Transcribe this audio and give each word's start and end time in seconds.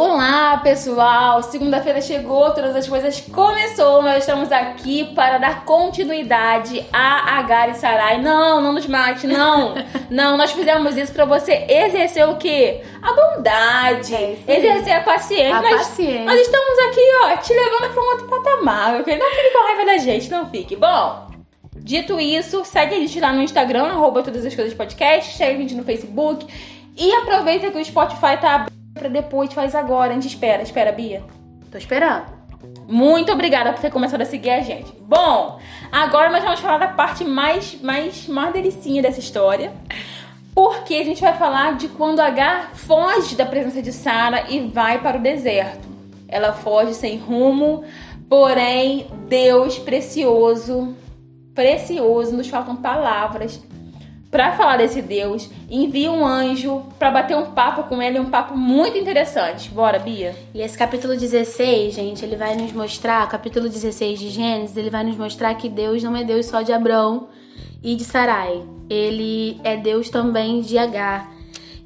Olá, 0.00 0.58
pessoal! 0.58 1.42
Segunda-feira 1.42 2.00
chegou, 2.00 2.52
todas 2.52 2.76
as 2.76 2.86
coisas 2.86 3.20
começou. 3.20 4.00
Nós 4.00 4.18
estamos 4.18 4.52
aqui 4.52 5.12
para 5.12 5.38
dar 5.38 5.64
continuidade 5.64 6.86
a 6.92 7.36
Agar 7.36 7.70
e 7.70 7.74
Sarai. 7.74 8.22
Não, 8.22 8.60
não 8.60 8.72
nos 8.72 8.86
mate, 8.86 9.26
não. 9.26 9.74
não, 10.08 10.36
nós 10.36 10.52
fizemos 10.52 10.96
isso 10.96 11.12
para 11.12 11.24
você 11.24 11.66
exercer 11.68 12.28
o 12.28 12.36
quê? 12.36 12.80
A 13.02 13.12
bondade, 13.12 14.14
É 14.14 14.36
exercer 14.46 14.92
a 14.92 15.00
paciência. 15.00 15.56
A 15.56 15.62
nós, 15.62 15.88
paciência. 15.88 16.24
nós 16.26 16.40
estamos 16.42 16.78
aqui, 16.78 17.00
ó, 17.24 17.36
te 17.38 17.52
levando 17.52 17.92
para 17.92 18.00
um 18.00 18.06
outro 18.06 18.28
patamar, 18.28 19.00
ok? 19.00 19.18
Não 19.18 19.30
fique 19.30 19.50
com 19.50 19.66
raiva 19.66 19.84
da 19.84 19.98
gente, 19.98 20.30
não 20.30 20.48
fique. 20.48 20.76
Bom, 20.76 21.26
Dito 21.74 22.20
isso, 22.20 22.64
segue 22.64 22.94
a 22.94 22.98
gente 22.98 23.18
lá 23.18 23.32
no 23.32 23.42
Instagram, 23.42 23.86
arroba 23.86 24.22
todas 24.22 24.46
as 24.46 24.54
coisas 24.54 24.74
podcast, 24.74 25.36
segue 25.36 25.56
a 25.56 25.58
gente 25.58 25.74
no 25.74 25.82
Facebook 25.82 26.46
e 26.96 27.14
aproveita 27.14 27.70
que 27.70 27.78
o 27.78 27.84
Spotify 27.84 28.36
tá 28.40 28.66
pra 28.98 29.08
depois, 29.08 29.52
faz 29.52 29.74
agora, 29.74 30.10
a 30.10 30.14
gente 30.14 30.26
espera. 30.26 30.62
Espera, 30.62 30.92
Bia. 30.92 31.22
Tô 31.70 31.78
esperando. 31.78 32.38
Muito 32.86 33.30
obrigada 33.32 33.72
por 33.72 33.80
ter 33.80 33.90
começado 33.90 34.22
a 34.22 34.24
seguir 34.24 34.50
a 34.50 34.60
gente. 34.60 34.92
Bom, 35.00 35.58
agora 35.92 36.30
nós 36.30 36.42
vamos 36.42 36.60
falar 36.60 36.78
da 36.78 36.88
parte 36.88 37.24
mais, 37.24 37.80
mais, 37.80 38.26
mais 38.26 38.52
delicinha 38.52 39.02
dessa 39.02 39.20
história. 39.20 39.72
Porque 40.54 40.94
a 40.94 41.04
gente 41.04 41.20
vai 41.20 41.36
falar 41.36 41.76
de 41.76 41.88
quando 41.88 42.20
Agar 42.20 42.70
foge 42.74 43.36
da 43.36 43.46
presença 43.46 43.80
de 43.80 43.92
Sara 43.92 44.46
e 44.48 44.60
vai 44.60 45.00
para 45.00 45.18
o 45.18 45.20
deserto. 45.20 45.86
Ela 46.26 46.52
foge 46.52 46.94
sem 46.94 47.16
rumo, 47.16 47.84
porém 48.28 49.06
Deus 49.28 49.78
precioso, 49.78 50.96
precioso, 51.54 52.36
nos 52.36 52.48
faltam 52.48 52.74
palavras 52.74 53.62
para 54.30 54.52
falar 54.52 54.76
desse 54.76 55.00
Deus. 55.00 55.48
Envia 55.70 56.10
um 56.10 56.26
anjo 56.26 56.82
para 56.98 57.10
bater 57.10 57.36
um 57.36 57.46
papo 57.46 57.84
com 57.84 58.02
ele, 58.02 58.18
um 58.18 58.30
papo 58.30 58.56
muito 58.56 58.98
interessante. 58.98 59.70
Bora, 59.70 59.98
Bia. 59.98 60.36
E 60.54 60.60
esse 60.60 60.76
capítulo 60.76 61.16
16, 61.16 61.94
gente, 61.94 62.24
ele 62.24 62.36
vai 62.36 62.54
nos 62.54 62.72
mostrar, 62.72 63.26
capítulo 63.28 63.68
16 63.68 64.18
de 64.18 64.28
Gênesis, 64.28 64.76
ele 64.76 64.90
vai 64.90 65.04
nos 65.04 65.16
mostrar 65.16 65.54
que 65.54 65.68
Deus 65.68 66.02
não 66.02 66.16
é 66.16 66.24
Deus 66.24 66.46
só 66.46 66.62
de 66.62 66.72
Abrão 66.72 67.28
e 67.82 67.94
de 67.94 68.04
Sarai. 68.04 68.62
Ele 68.88 69.60
é 69.64 69.76
Deus 69.76 70.10
também 70.10 70.60
de 70.60 70.76
Agar. 70.78 71.30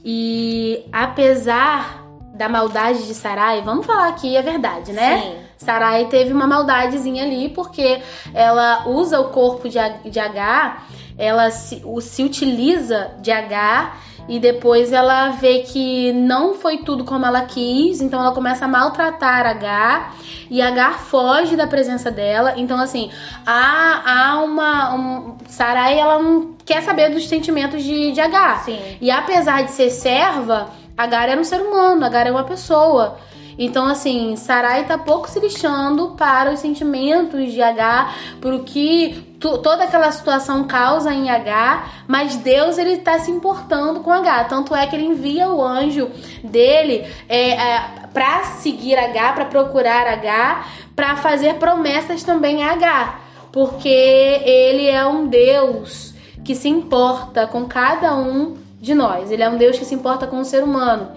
E 0.04 0.84
apesar 0.92 2.02
da 2.34 2.48
maldade 2.48 3.06
de 3.06 3.14
Sarai, 3.14 3.62
vamos 3.62 3.86
falar 3.86 4.08
aqui 4.08 4.36
a 4.36 4.42
verdade, 4.42 4.92
né? 4.92 5.20
Sim. 5.20 5.42
Sarai 5.58 6.06
teve 6.06 6.32
uma 6.32 6.46
maldadezinha 6.46 7.22
ali 7.22 7.48
porque 7.48 8.00
ela 8.34 8.88
usa 8.88 9.20
o 9.20 9.28
corpo 9.30 9.68
de, 9.68 9.78
de 10.10 10.18
Agar, 10.18 10.88
ela 11.18 11.50
se, 11.50 11.82
o- 11.84 12.00
se 12.00 12.22
utiliza 12.24 13.10
de 13.20 13.30
Agar 13.30 14.00
e 14.28 14.38
depois 14.38 14.92
ela 14.92 15.30
vê 15.30 15.60
que 15.60 16.12
não 16.12 16.54
foi 16.54 16.78
tudo 16.78 17.04
como 17.04 17.26
ela 17.26 17.42
quis, 17.42 18.00
então 18.00 18.20
ela 18.20 18.32
começa 18.32 18.64
a 18.64 18.68
maltratar 18.68 19.44
Agar 19.46 20.14
e 20.48 20.62
Agar 20.62 20.98
foge 21.00 21.56
da 21.56 21.66
presença 21.66 22.10
dela. 22.10 22.54
Então, 22.56 22.78
assim, 22.78 23.10
há, 23.44 24.02
há 24.32 24.42
uma. 24.42 24.94
Um, 24.94 25.36
Sarai 25.48 25.98
ela 25.98 26.18
não 26.22 26.54
quer 26.64 26.82
saber 26.82 27.10
dos 27.10 27.28
sentimentos 27.28 27.82
de, 27.82 28.12
de 28.12 28.20
Agar. 28.20 28.62
Sim. 28.64 28.78
E 29.00 29.10
apesar 29.10 29.64
de 29.64 29.72
ser 29.72 29.90
serva, 29.90 30.68
Agar 30.96 31.28
era 31.28 31.40
um 31.40 31.44
ser 31.44 31.60
humano, 31.60 32.04
Agar 32.04 32.26
é 32.26 32.30
uma 32.30 32.44
pessoa. 32.44 33.16
Então, 33.58 33.86
assim, 33.86 34.36
Sarai 34.36 34.86
tá 34.86 34.96
pouco 34.96 35.28
se 35.28 35.38
lixando 35.40 36.10
para 36.10 36.52
os 36.52 36.60
sentimentos 36.60 37.52
de 37.52 37.62
Agar, 37.62 38.16
pro 38.40 38.60
que 38.60 39.32
toda 39.38 39.84
aquela 39.84 40.10
situação 40.12 40.64
causa 40.64 41.12
em 41.12 41.30
Agar, 41.30 42.04
mas 42.06 42.36
Deus, 42.36 42.78
ele 42.78 42.98
tá 42.98 43.18
se 43.18 43.30
importando 43.30 44.00
com 44.00 44.10
Agar. 44.10 44.48
Tanto 44.48 44.74
é 44.74 44.86
que 44.86 44.94
ele 44.94 45.06
envia 45.06 45.48
o 45.48 45.62
anjo 45.62 46.10
dele 46.44 47.04
é, 47.28 47.50
é, 47.50 47.84
pra 48.12 48.44
seguir 48.44 48.96
Agar, 48.96 49.34
pra 49.34 49.44
procurar 49.44 50.06
Agar, 50.06 50.70
pra 50.94 51.16
fazer 51.16 51.54
promessas 51.54 52.22
também 52.22 52.62
a 52.62 52.72
Agar. 52.72 53.20
Porque 53.50 53.88
ele 53.88 54.86
é 54.86 55.04
um 55.04 55.26
Deus 55.26 56.14
que 56.44 56.54
se 56.54 56.68
importa 56.68 57.46
com 57.46 57.66
cada 57.66 58.16
um 58.16 58.56
de 58.80 58.94
nós. 58.94 59.30
Ele 59.30 59.42
é 59.42 59.48
um 59.48 59.56
Deus 59.56 59.78
que 59.78 59.84
se 59.84 59.94
importa 59.94 60.26
com 60.26 60.40
o 60.40 60.44
ser 60.44 60.64
humano. 60.64 61.08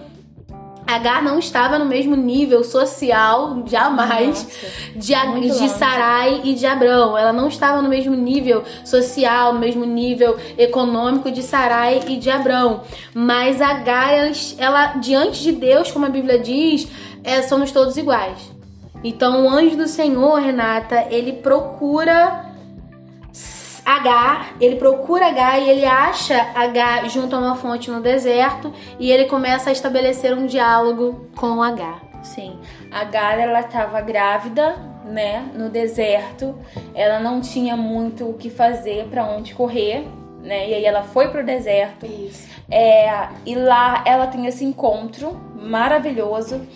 Agar 0.86 1.22
não 1.22 1.38
estava 1.38 1.78
no 1.78 1.84
mesmo 1.86 2.14
nível 2.14 2.62
social, 2.62 3.62
jamais, 3.66 4.44
Nossa, 4.44 4.66
de, 4.94 5.14
A- 5.14 5.24
de 5.26 5.48
longe. 5.48 5.68
Sarai 5.70 6.40
e 6.44 6.54
de 6.54 6.64
Abrão. 6.64 7.18
Ela 7.18 7.32
não 7.32 7.48
estava 7.48 7.82
no 7.82 7.88
mesmo 7.88 8.14
nível 8.14 8.62
social, 8.84 9.52
no 9.52 9.58
mesmo 9.58 9.84
nível 9.84 10.36
econômico 10.56 11.30
de 11.30 11.42
Sarai 11.42 12.02
e 12.06 12.16
de 12.16 12.30
Abrão. 12.30 12.82
Mas 13.12 13.60
Agar, 13.60 14.12
ela, 14.12 14.32
ela, 14.58 14.86
diante 14.98 15.42
de 15.42 15.52
Deus, 15.52 15.90
como 15.90 16.06
a 16.06 16.08
Bíblia 16.08 16.38
diz, 16.38 16.86
é, 17.24 17.42
somos 17.42 17.72
todos 17.72 17.96
iguais. 17.96 18.54
Então 19.02 19.44
o 19.44 19.50
anjo 19.50 19.76
do 19.76 19.86
Senhor, 19.88 20.40
Renata, 20.40 21.06
ele 21.10 21.32
procura 21.32 22.44
Agar, 23.86 24.56
ele 24.60 24.74
procura 24.76 25.28
Agar 25.28 25.60
e 25.60 25.70
ele 25.70 25.86
acha 25.86 26.34
Agar 26.56 27.08
junto 27.08 27.36
a 27.36 27.38
uma 27.38 27.54
fonte 27.54 27.88
no 27.88 28.00
deserto 28.00 28.72
e 28.98 29.12
ele 29.12 29.26
começa 29.26 29.70
a 29.70 29.72
estabelecer 29.72 30.36
um 30.36 30.44
diálogo 30.44 31.28
com 31.36 31.62
Agar. 31.62 32.02
Sim. 32.24 32.58
A 32.90 33.04
Gara, 33.04 33.42
ela 33.42 33.60
estava 33.60 34.00
grávida, 34.00 34.74
né, 35.04 35.48
no 35.54 35.68
deserto. 35.68 36.58
Ela 36.94 37.20
não 37.20 37.40
tinha 37.40 37.76
muito 37.76 38.28
o 38.28 38.34
que 38.34 38.50
fazer, 38.50 39.04
para 39.04 39.24
onde 39.24 39.54
correr, 39.54 40.04
né? 40.42 40.68
E 40.68 40.74
aí 40.74 40.84
ela 40.84 41.02
foi 41.02 41.28
pro 41.28 41.44
deserto. 41.44 42.04
Isso. 42.04 42.48
É, 42.68 43.28
e 43.44 43.54
lá 43.54 44.02
ela 44.04 44.26
tem 44.26 44.46
esse 44.46 44.64
encontro 44.64 45.38
maravilhoso. 45.54 46.66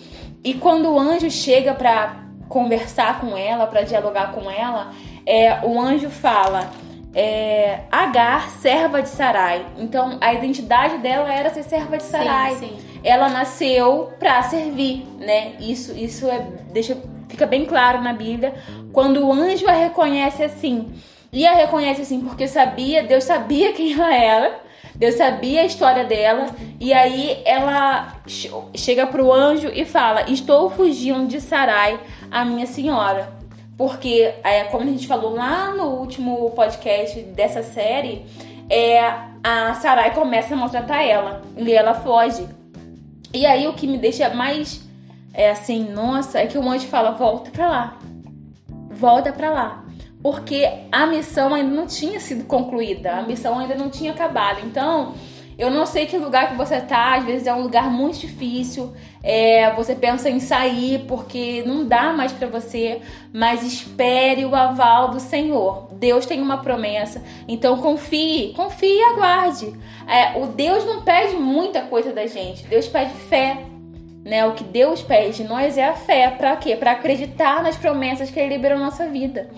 E 0.43 0.53
quando 0.53 0.89
o 0.89 0.97
anjo 0.97 1.29
chega 1.29 1.73
para 1.73 2.15
conversar 2.47 3.19
com 3.19 3.37
ela, 3.37 3.67
para 3.67 3.81
dialogar 3.81 4.31
com 4.31 4.49
ela, 4.49 4.91
é, 5.25 5.59
o 5.63 5.79
anjo 5.79 6.09
fala: 6.09 6.69
é, 7.13 7.81
Agar, 7.91 8.49
serva 8.51 9.01
de 9.01 9.09
Sarai. 9.09 9.65
Então 9.77 10.17
a 10.21 10.33
identidade 10.33 10.97
dela 10.99 11.31
era 11.33 11.49
ser 11.49 11.63
serva 11.63 11.97
de 11.97 12.03
Sarai. 12.03 12.55
sim. 12.55 12.77
Ela 13.03 13.29
nasceu 13.29 14.11
para 14.19 14.41
servir, 14.43 15.05
né? 15.17 15.53
Isso, 15.59 15.91
isso 15.97 16.27
é, 16.29 16.39
deixa, 16.71 16.95
fica 17.27 17.45
bem 17.47 17.65
claro 17.65 18.01
na 18.01 18.13
Bíblia. 18.13 18.53
Quando 18.93 19.25
o 19.25 19.33
anjo 19.33 19.67
a 19.67 19.71
reconhece 19.71 20.43
assim, 20.43 20.91
e 21.33 21.47
a 21.47 21.53
reconhece 21.53 22.01
assim 22.01 22.21
porque 22.21 22.47
sabia, 22.47 23.01
Deus 23.03 23.23
sabia 23.23 23.73
quem 23.73 23.93
ela 23.93 24.13
era. 24.13 24.59
Deus 24.93 25.15
sabia 25.15 25.61
a 25.61 25.65
história 25.65 26.03
dela 26.03 26.47
e 26.79 26.93
aí 26.93 27.41
ela 27.45 28.17
che- 28.27 28.51
chega 28.75 29.07
pro 29.07 29.31
anjo 29.33 29.69
e 29.73 29.83
fala: 29.83 30.29
"Estou 30.29 30.69
fugindo 30.69 31.25
de 31.27 31.41
Sarai, 31.41 31.99
a 32.29 32.45
minha 32.45 32.67
senhora". 32.67 33.40
Porque 33.81 34.31
é, 34.43 34.65
como 34.65 34.83
a 34.83 34.91
gente 34.91 35.07
falou 35.07 35.33
lá 35.33 35.73
no 35.73 35.85
último 35.85 36.51
podcast 36.51 37.19
dessa 37.19 37.63
série, 37.63 38.23
é 38.69 38.99
a 39.43 39.73
Sarai 39.73 40.13
começa 40.13 40.53
a 40.53 40.57
maltratar 40.57 41.01
ela 41.01 41.41
e 41.57 41.73
ela 41.73 41.95
foge. 41.95 42.47
E 43.33 43.43
aí 43.43 43.67
o 43.67 43.73
que 43.73 43.87
me 43.87 43.97
deixa 43.97 44.29
mais 44.29 44.87
é 45.33 45.49
assim, 45.49 45.83
nossa, 45.91 46.37
é 46.37 46.45
que 46.45 46.59
o 46.59 46.69
anjo 46.69 46.85
fala: 46.89 47.09
"Volta 47.13 47.49
pra 47.49 47.67
lá". 47.67 47.97
Volta 48.91 49.33
pra 49.33 49.49
lá. 49.49 49.83
Porque 50.21 50.63
a 50.91 51.07
missão 51.07 51.51
ainda 51.51 51.75
não 51.75 51.87
tinha 51.87 52.19
sido 52.19 52.43
concluída, 52.43 53.13
a 53.13 53.23
missão 53.23 53.57
ainda 53.57 53.73
não 53.73 53.89
tinha 53.89 54.11
acabado. 54.11 54.59
Então, 54.63 55.15
eu 55.57 55.71
não 55.71 55.87
sei 55.87 56.05
que 56.05 56.19
lugar 56.19 56.51
que 56.51 56.55
você 56.55 56.79
tá, 56.81 57.15
às 57.15 57.25
vezes 57.25 57.47
é 57.47 57.53
um 57.53 57.63
lugar 57.63 57.89
muito 57.89 58.19
difícil. 58.19 58.93
É, 59.23 59.71
você 59.73 59.93
pensa 59.93 60.29
em 60.29 60.39
sair 60.39 61.05
porque 61.07 61.63
não 61.65 61.87
dá 61.87 62.11
mais 62.11 62.31
pra 62.31 62.47
você, 62.47 63.01
mas 63.31 63.63
espere 63.63 64.45
o 64.45 64.55
aval 64.55 65.09
do 65.09 65.19
Senhor. 65.19 65.87
Deus 65.93 66.25
tem 66.25 66.41
uma 66.41 66.57
promessa, 66.57 67.21
então 67.47 67.77
confie, 67.77 68.53
confie 68.55 68.97
e 68.97 69.03
aguarde. 69.03 69.73
É, 70.07 70.39
o 70.39 70.47
Deus 70.47 70.85
não 70.85 71.03
pede 71.03 71.35
muita 71.35 71.81
coisa 71.83 72.11
da 72.11 72.25
gente, 72.25 72.65
Deus 72.65 72.87
pede 72.87 73.13
fé 73.13 73.57
né? 74.23 74.45
O 74.45 74.53
que 74.53 74.63
Deus 74.63 75.01
pede 75.01 75.37
de 75.37 75.43
nós 75.43 75.77
é 75.77 75.87
a 75.87 75.93
fé. 75.93 76.29
Pra 76.29 76.55
quê? 76.55 76.75
Pra 76.75 76.91
acreditar 76.91 77.63
nas 77.63 77.75
promessas 77.75 78.29
que 78.29 78.39
Ele 78.39 78.55
liberou 78.55 78.77
na 78.77 78.85
nossa 78.85 79.07
vida. 79.07 79.49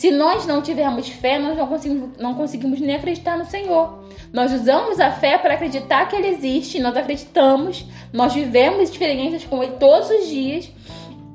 Se 0.00 0.10
nós 0.10 0.46
não 0.46 0.62
tivermos 0.62 1.10
fé, 1.10 1.38
nós 1.38 1.58
não 1.58 1.66
conseguimos, 1.66 2.16
não 2.16 2.32
conseguimos 2.32 2.80
nem 2.80 2.96
acreditar 2.96 3.36
no 3.36 3.44
Senhor. 3.44 4.02
Nós 4.32 4.50
usamos 4.50 4.98
a 4.98 5.12
fé 5.12 5.36
para 5.36 5.52
acreditar 5.52 6.08
que 6.08 6.16
Ele 6.16 6.28
existe, 6.28 6.80
nós 6.80 6.96
acreditamos, 6.96 7.84
nós 8.10 8.32
vivemos 8.32 8.88
experiências 8.88 9.44
com 9.44 9.62
Ele 9.62 9.72
todos 9.72 10.08
os 10.08 10.26
dias. 10.26 10.70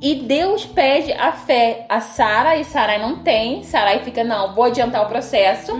E 0.02 0.16
Deus 0.16 0.66
pede 0.66 1.14
a 1.14 1.32
fé 1.32 1.86
a 1.88 2.02
Sara, 2.02 2.58
e 2.58 2.64
Sarai 2.64 3.00
não 3.00 3.20
tem. 3.20 3.64
Sarai 3.64 4.00
fica, 4.00 4.24
não, 4.24 4.56
vou 4.56 4.64
adiantar 4.64 5.04
o 5.04 5.10
processo. 5.10 5.72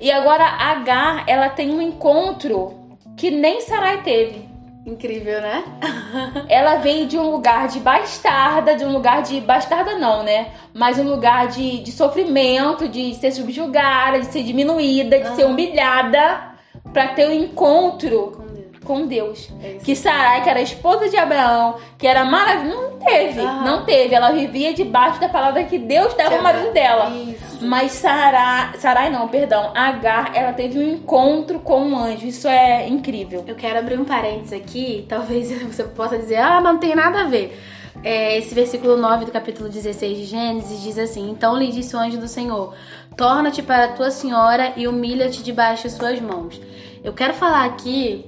E 0.00 0.10
agora 0.10 0.44
a 0.44 0.70
Agar, 0.70 1.24
ela 1.28 1.50
tem 1.50 1.70
um 1.70 1.82
encontro 1.82 2.72
que 3.18 3.30
nem 3.30 3.60
Sarai 3.60 4.02
teve. 4.02 4.48
Incrível, 4.86 5.40
né? 5.40 5.64
Ela 6.48 6.76
veio 6.76 7.06
de 7.06 7.18
um 7.18 7.30
lugar 7.30 7.68
de 7.68 7.80
bastarda, 7.80 8.76
de 8.76 8.84
um 8.84 8.92
lugar 8.92 9.22
de. 9.22 9.40
Bastarda 9.40 9.96
não, 9.96 10.22
né? 10.22 10.48
Mas 10.74 10.98
um 10.98 11.08
lugar 11.08 11.48
de, 11.48 11.80
de 11.80 11.90
sofrimento, 11.90 12.86
de 12.86 13.14
ser 13.14 13.32
subjugada, 13.32 14.20
de 14.20 14.26
ser 14.26 14.42
diminuída, 14.42 15.20
de 15.20 15.34
ser 15.36 15.46
humilhada, 15.46 16.54
pra 16.92 17.08
ter 17.08 17.26
um 17.26 17.32
encontro 17.32 18.44
Com 18.84 19.06
Deus. 19.06 19.48
É 19.62 19.78
que 19.82 19.96
Sarai, 19.96 20.42
que 20.42 20.50
era 20.50 20.60
esposa 20.60 21.08
de 21.08 21.16
Abraão, 21.16 21.76
que 21.96 22.06
era 22.06 22.22
maravilhosa, 22.24 22.76
não 22.76 22.98
teve, 22.98 23.42
não 23.42 23.84
teve. 23.86 24.14
Ela 24.14 24.32
vivia 24.32 24.74
debaixo 24.74 25.18
da 25.18 25.28
palavra 25.28 25.64
que 25.64 25.78
Deus 25.78 26.12
dava 26.14 26.36
ao 26.36 26.42
marido 26.42 26.72
dela. 26.72 27.08
Isso. 27.08 27.33
Mas 27.64 27.92
Sarai, 27.92 28.76
Sarai 28.78 29.10
não, 29.10 29.26
perdão, 29.28 29.72
Agar, 29.74 30.34
ela 30.34 30.52
teve 30.52 30.78
um 30.78 30.82
encontro 30.82 31.58
com 31.60 31.80
um 31.80 31.96
anjo. 31.98 32.26
Isso 32.26 32.46
é 32.46 32.88
incrível. 32.88 33.44
Eu 33.46 33.54
quero 33.54 33.78
abrir 33.78 33.98
um 33.98 34.04
parênteses 34.04 34.52
aqui, 34.52 35.06
talvez 35.08 35.50
você 35.62 35.84
possa 35.84 36.18
dizer, 36.18 36.36
ah, 36.36 36.60
mas 36.60 36.72
não 36.74 36.78
tem 36.80 36.94
nada 36.94 37.22
a 37.22 37.24
ver. 37.24 37.58
É, 38.02 38.36
esse 38.36 38.54
versículo 38.54 38.96
9 38.96 39.24
do 39.24 39.30
capítulo 39.30 39.68
16 39.68 40.18
de 40.18 40.24
Gênesis 40.24 40.82
diz 40.82 40.98
assim: 40.98 41.30
Então 41.30 41.56
lhe 41.56 41.70
disse 41.70 41.94
o 41.96 41.98
anjo 41.98 42.18
do 42.18 42.28
Senhor: 42.28 42.74
Torna-te 43.16 43.62
para 43.62 43.84
a 43.84 43.88
tua 43.88 44.10
senhora 44.10 44.72
e 44.76 44.86
humilha-te 44.86 45.42
debaixo 45.42 45.84
de 45.84 45.94
suas 45.94 46.20
mãos. 46.20 46.60
Eu 47.02 47.12
quero 47.12 47.32
falar 47.34 47.64
aqui 47.64 48.26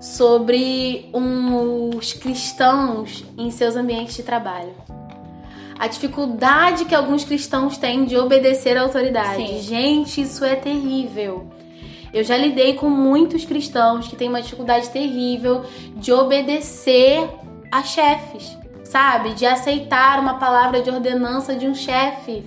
sobre 0.00 1.08
um- 1.14 1.96
os 1.96 2.12
cristãos 2.12 3.24
em 3.38 3.50
seus 3.50 3.76
ambientes 3.76 4.16
de 4.16 4.22
trabalho. 4.22 4.74
A 5.78 5.86
dificuldade 5.86 6.84
que 6.84 6.94
alguns 6.94 7.24
cristãos 7.24 7.76
têm 7.76 8.04
de 8.04 8.16
obedecer 8.16 8.76
à 8.76 8.82
autoridade. 8.82 9.46
Sim. 9.46 9.60
Gente, 9.60 10.22
isso 10.22 10.44
é 10.44 10.54
terrível. 10.56 11.50
Eu 12.12 12.24
já 12.24 12.36
lidei 12.36 12.74
com 12.74 12.88
muitos 12.88 13.44
cristãos 13.44 14.08
que 14.08 14.16
têm 14.16 14.28
uma 14.28 14.40
dificuldade 14.40 14.88
terrível 14.88 15.64
de 15.96 16.12
obedecer 16.12 17.28
a 17.70 17.82
chefes, 17.82 18.56
sabe? 18.84 19.34
De 19.34 19.44
aceitar 19.44 20.18
uma 20.18 20.34
palavra 20.34 20.80
de 20.80 20.88
ordenança 20.88 21.54
de 21.54 21.66
um 21.66 21.74
chefe. 21.74 22.42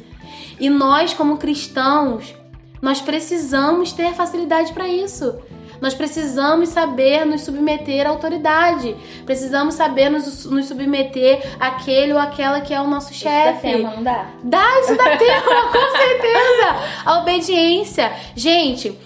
E 0.59 0.69
nós, 0.69 1.13
como 1.13 1.37
cristãos, 1.37 2.33
nós 2.81 2.99
precisamos 2.99 3.91
ter 3.91 4.13
facilidade 4.13 4.73
para 4.73 4.87
isso. 4.87 5.37
Nós 5.81 5.93
precisamos 5.93 6.69
saber 6.69 7.25
nos 7.25 7.41
submeter 7.41 8.05
à 8.05 8.09
autoridade. 8.09 8.95
Precisamos 9.25 9.75
saber 9.75 10.09
nos, 10.09 10.45
nos 10.45 10.65
submeter 10.67 11.55
àquele 11.59 12.13
ou 12.13 12.19
àquela 12.19 12.61
que 12.61 12.73
é 12.73 12.81
o 12.81 12.87
nosso 12.87 13.11
Isso 13.11 13.23
dá 13.23 13.29
chefe. 13.29 13.61
tema, 13.61 13.91
não 13.95 14.03
dá? 14.03 14.25
Dá, 14.43 14.79
isso 14.81 14.95
dá 14.95 15.15
tempo, 15.17 15.49
com 15.71 15.97
certeza. 15.97 16.75
A 17.05 17.19
obediência. 17.19 18.11
Gente, 18.35 18.97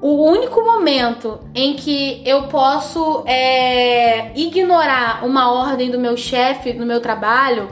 o 0.00 0.24
único 0.24 0.62
momento 0.62 1.38
em 1.54 1.74
que 1.74 2.22
eu 2.24 2.44
posso 2.44 3.22
é, 3.26 4.32
ignorar 4.34 5.24
uma 5.24 5.52
ordem 5.52 5.90
do 5.90 5.98
meu 5.98 6.16
chefe 6.16 6.72
no 6.72 6.84
meu 6.84 7.00
trabalho 7.00 7.68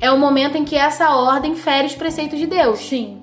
é 0.00 0.10
o 0.10 0.18
momento 0.18 0.56
em 0.56 0.64
que 0.64 0.76
essa 0.76 1.14
ordem 1.14 1.54
fere 1.54 1.86
os 1.86 1.94
preceitos 1.94 2.38
de 2.38 2.46
Deus. 2.46 2.78
Sim. 2.78 3.22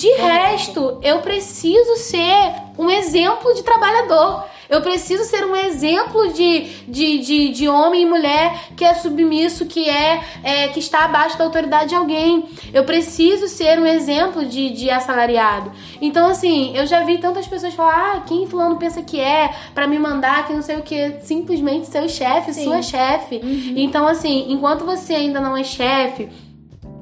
De 0.00 0.10
resto, 0.12 0.98
eu 1.02 1.18
preciso 1.18 1.94
ser 1.96 2.54
um 2.78 2.88
exemplo 2.88 3.52
de 3.52 3.62
trabalhador. 3.62 4.44
Eu 4.66 4.80
preciso 4.80 5.24
ser 5.24 5.44
um 5.44 5.54
exemplo 5.54 6.32
de, 6.32 6.60
de, 6.88 7.18
de, 7.18 7.48
de 7.50 7.68
homem 7.68 8.04
e 8.04 8.06
mulher 8.06 8.58
que 8.74 8.82
é 8.82 8.94
submisso, 8.94 9.66
que 9.66 9.90
é, 9.90 10.22
é 10.42 10.68
que 10.68 10.78
está 10.78 11.04
abaixo 11.04 11.36
da 11.36 11.44
autoridade 11.44 11.90
de 11.90 11.96
alguém. 11.96 12.48
Eu 12.72 12.84
preciso 12.84 13.46
ser 13.46 13.78
um 13.78 13.84
exemplo 13.84 14.46
de, 14.46 14.70
de 14.70 14.88
assalariado. 14.88 15.70
Então, 16.00 16.30
assim, 16.30 16.74
eu 16.74 16.86
já 16.86 17.04
vi 17.04 17.18
tantas 17.18 17.46
pessoas 17.46 17.74
falar: 17.74 18.14
ah, 18.14 18.20
quem 18.20 18.46
fulano 18.46 18.76
pensa 18.76 19.02
que 19.02 19.20
é 19.20 19.54
para 19.74 19.86
me 19.86 19.98
mandar, 19.98 20.46
que 20.46 20.54
não 20.54 20.62
sei 20.62 20.76
o 20.76 20.82
que, 20.82 21.16
simplesmente 21.24 21.88
seu 21.88 22.08
chefe, 22.08 22.54
Sim. 22.54 22.64
sua 22.64 22.80
chefe. 22.80 23.38
Então, 23.76 24.06
assim, 24.06 24.46
enquanto 24.48 24.86
você 24.86 25.12
ainda 25.12 25.42
não 25.42 25.54
é 25.54 25.62
chefe, 25.62 26.30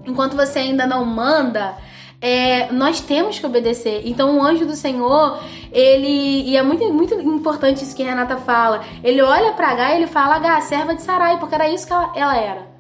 enquanto 0.05 0.35
você 0.35 0.59
ainda 0.59 0.85
não 0.85 1.05
manda, 1.05 1.77
é, 2.21 2.73
nós 2.73 3.01
temos 3.01 3.39
que 3.39 3.47
obedecer. 3.47 4.03
Então 4.05 4.39
o 4.39 4.43
anjo 4.43 4.67
do 4.67 4.75
Senhor, 4.75 5.39
ele. 5.73 6.43
E 6.49 6.57
é 6.57 6.63
muito, 6.63 6.85
muito 6.93 7.15
importante 7.15 7.85
isso 7.85 7.95
que 7.95 8.03
a 8.03 8.07
Renata 8.07 8.37
fala. 8.37 8.83
Ele 9.03 9.23
olha 9.23 9.53
pra 9.53 9.69
H 9.69 9.93
e 9.93 9.97
ele 9.97 10.07
fala, 10.07 10.37
H, 10.37 10.61
serva 10.63 10.95
de 10.95 11.03
Sarai, 11.03 11.39
porque 11.39 11.55
era 11.55 11.69
isso 11.69 11.87
que 11.87 11.93
ela, 11.93 12.13
ela 12.15 12.37
era. 12.37 12.79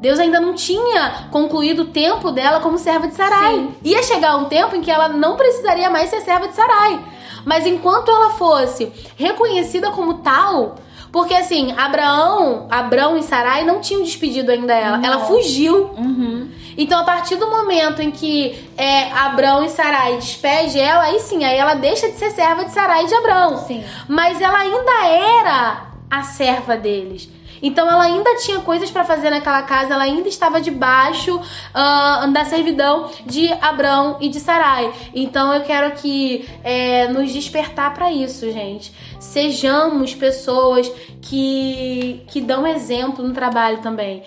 Deus 0.00 0.18
ainda 0.18 0.40
não 0.40 0.52
tinha 0.54 1.28
concluído 1.30 1.82
o 1.82 1.86
tempo 1.86 2.32
dela 2.32 2.58
como 2.58 2.76
serva 2.76 3.06
de 3.06 3.14
Sarai. 3.14 3.54
Sim. 3.54 3.74
Ia 3.84 4.02
chegar 4.02 4.36
um 4.36 4.46
tempo 4.46 4.74
em 4.74 4.80
que 4.80 4.90
ela 4.90 5.08
não 5.08 5.36
precisaria 5.36 5.88
mais 5.88 6.10
ser 6.10 6.20
serva 6.22 6.48
de 6.48 6.56
Sarai. 6.56 6.98
Mas 7.44 7.66
enquanto 7.66 8.10
ela 8.10 8.30
fosse 8.30 8.90
reconhecida 9.16 9.90
como 9.90 10.14
tal, 10.14 10.76
porque 11.12 11.34
assim, 11.34 11.72
Abraão, 11.76 12.66
Abrão 12.70 13.16
e 13.16 13.22
Sarai 13.22 13.64
não 13.64 13.80
tinham 13.80 14.02
despedido 14.02 14.50
ainda 14.50 14.72
ela. 14.72 14.96
Não. 14.96 15.04
Ela 15.04 15.18
fugiu. 15.26 15.90
Uhum. 15.96 16.48
Então, 16.76 17.00
a 17.00 17.04
partir 17.04 17.36
do 17.36 17.50
momento 17.50 18.00
em 18.00 18.10
que 18.10 18.68
é, 18.76 19.10
Abrão 19.12 19.64
e 19.64 19.68
Sarai 19.68 20.16
despede 20.16 20.78
ela, 20.78 21.04
aí 21.04 21.20
sim, 21.20 21.44
aí 21.44 21.56
ela 21.56 21.74
deixa 21.74 22.08
de 22.08 22.16
ser 22.16 22.30
serva 22.30 22.64
de 22.64 22.72
Sarai 22.72 23.04
e 23.04 23.06
de 23.06 23.14
Abrão. 23.14 23.58
Sim. 23.58 23.84
Mas 24.08 24.40
ela 24.40 24.58
ainda 24.58 25.06
era 25.06 25.86
a 26.10 26.22
serva 26.22 26.76
deles. 26.76 27.28
Então 27.62 27.88
ela 27.88 28.02
ainda 28.02 28.34
tinha 28.36 28.58
coisas 28.58 28.90
pra 28.90 29.04
fazer 29.04 29.30
naquela 29.30 29.62
casa, 29.62 29.94
ela 29.94 30.02
ainda 30.02 30.28
estava 30.28 30.60
debaixo 30.60 31.40
ah, 31.72 32.26
da 32.32 32.44
servidão 32.44 33.08
de 33.24 33.52
Abrão 33.52 34.16
e 34.20 34.28
de 34.28 34.40
Sarai. 34.40 34.92
Então 35.14 35.54
eu 35.54 35.60
quero 35.62 35.86
aqui 35.86 36.48
é, 36.64 37.06
nos 37.06 37.32
despertar 37.32 37.94
pra 37.94 38.10
isso, 38.10 38.50
gente. 38.50 38.92
Sejamos 39.20 40.12
pessoas 40.12 40.90
que, 41.20 42.24
que 42.26 42.40
dão 42.40 42.66
exemplo 42.66 43.24
no 43.24 43.32
trabalho 43.32 43.78
também. 43.78 44.24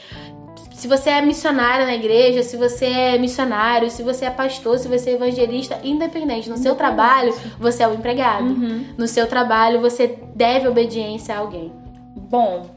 Se 0.85 0.89
você 0.89 1.09
é 1.09 1.19
missionária 1.19 1.83
na 1.83 1.95
igreja, 1.95 2.43
se 2.43 2.55
você 2.55 2.85
é 2.85 3.17
missionário, 3.17 3.89
se 3.89 4.03
você 4.03 4.25
é 4.25 4.29
pastor, 4.29 4.77
se 4.77 4.87
você 4.87 5.09
é 5.09 5.13
evangelista, 5.13 5.79
independente, 5.83 6.47
no 6.47 6.57
seu 6.57 6.75
trabalho, 6.75 7.33
você 7.59 7.81
é 7.81 7.87
o 7.87 7.95
empregado. 7.95 8.49
Uhum. 8.49 8.85
No 8.95 9.07
seu 9.07 9.25
trabalho, 9.25 9.81
você 9.81 10.19
deve 10.35 10.67
obediência 10.67 11.33
a 11.33 11.39
alguém. 11.39 11.71
Bom, 12.15 12.67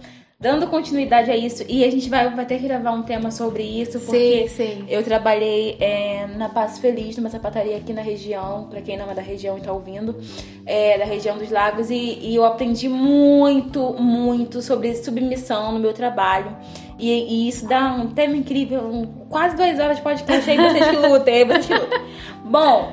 dando 0.41 0.69
continuidade 0.69 1.31
a 1.31 1.37
isso, 1.37 1.63
e 1.69 1.85
a 1.85 1.91
gente 1.91 2.09
vai, 2.09 2.35
vai 2.35 2.47
ter 2.47 2.59
que 2.59 2.67
gravar 2.67 2.93
um 2.93 3.03
tema 3.03 3.31
sobre 3.31 3.63
isso, 3.63 4.01
porque 4.01 4.49
sim. 4.49 4.87
eu 4.89 5.03
trabalhei 5.03 5.77
é, 5.79 6.29
na 6.29 6.49
Paz 6.49 6.79
Feliz, 6.79 7.15
numa 7.19 7.29
sapataria 7.29 7.77
aqui 7.77 7.93
na 7.93 8.01
região, 8.01 8.69
pra 8.71 8.81
quem 8.81 8.97
não 8.97 9.11
é 9.11 9.15
da 9.15 9.21
região 9.21 9.59
e 9.59 9.61
tá 9.61 9.71
ouvindo, 9.71 10.17
é, 10.65 10.97
da 10.97 11.05
região 11.05 11.37
dos 11.37 11.51
lagos, 11.51 11.91
e, 11.91 12.21
e 12.23 12.37
eu 12.37 12.45
aprendi 12.47 12.89
muito, 12.89 13.93
muito 13.95 14.63
sobre 14.63 14.95
submissão 14.95 15.73
no 15.73 15.79
meu 15.79 15.93
trabalho. 15.93 16.57
E, 16.99 17.11
e 17.45 17.49
isso 17.49 17.67
dá 17.69 17.93
um 17.93 18.09
tema 18.09 18.37
incrível, 18.37 18.81
um- 18.83 19.07
quase 19.29 19.55
duas 19.57 19.79
horas 19.79 19.99
de 19.99 20.03
podcast 20.03 20.51
aí, 20.51 20.57
vocês 20.57 20.87
que 20.89 20.97
lutem, 20.97 21.35
aí 21.35 21.45
vocês 21.45 21.67
que 21.67 21.75
lutem. 21.75 22.01
Bom, 22.45 22.93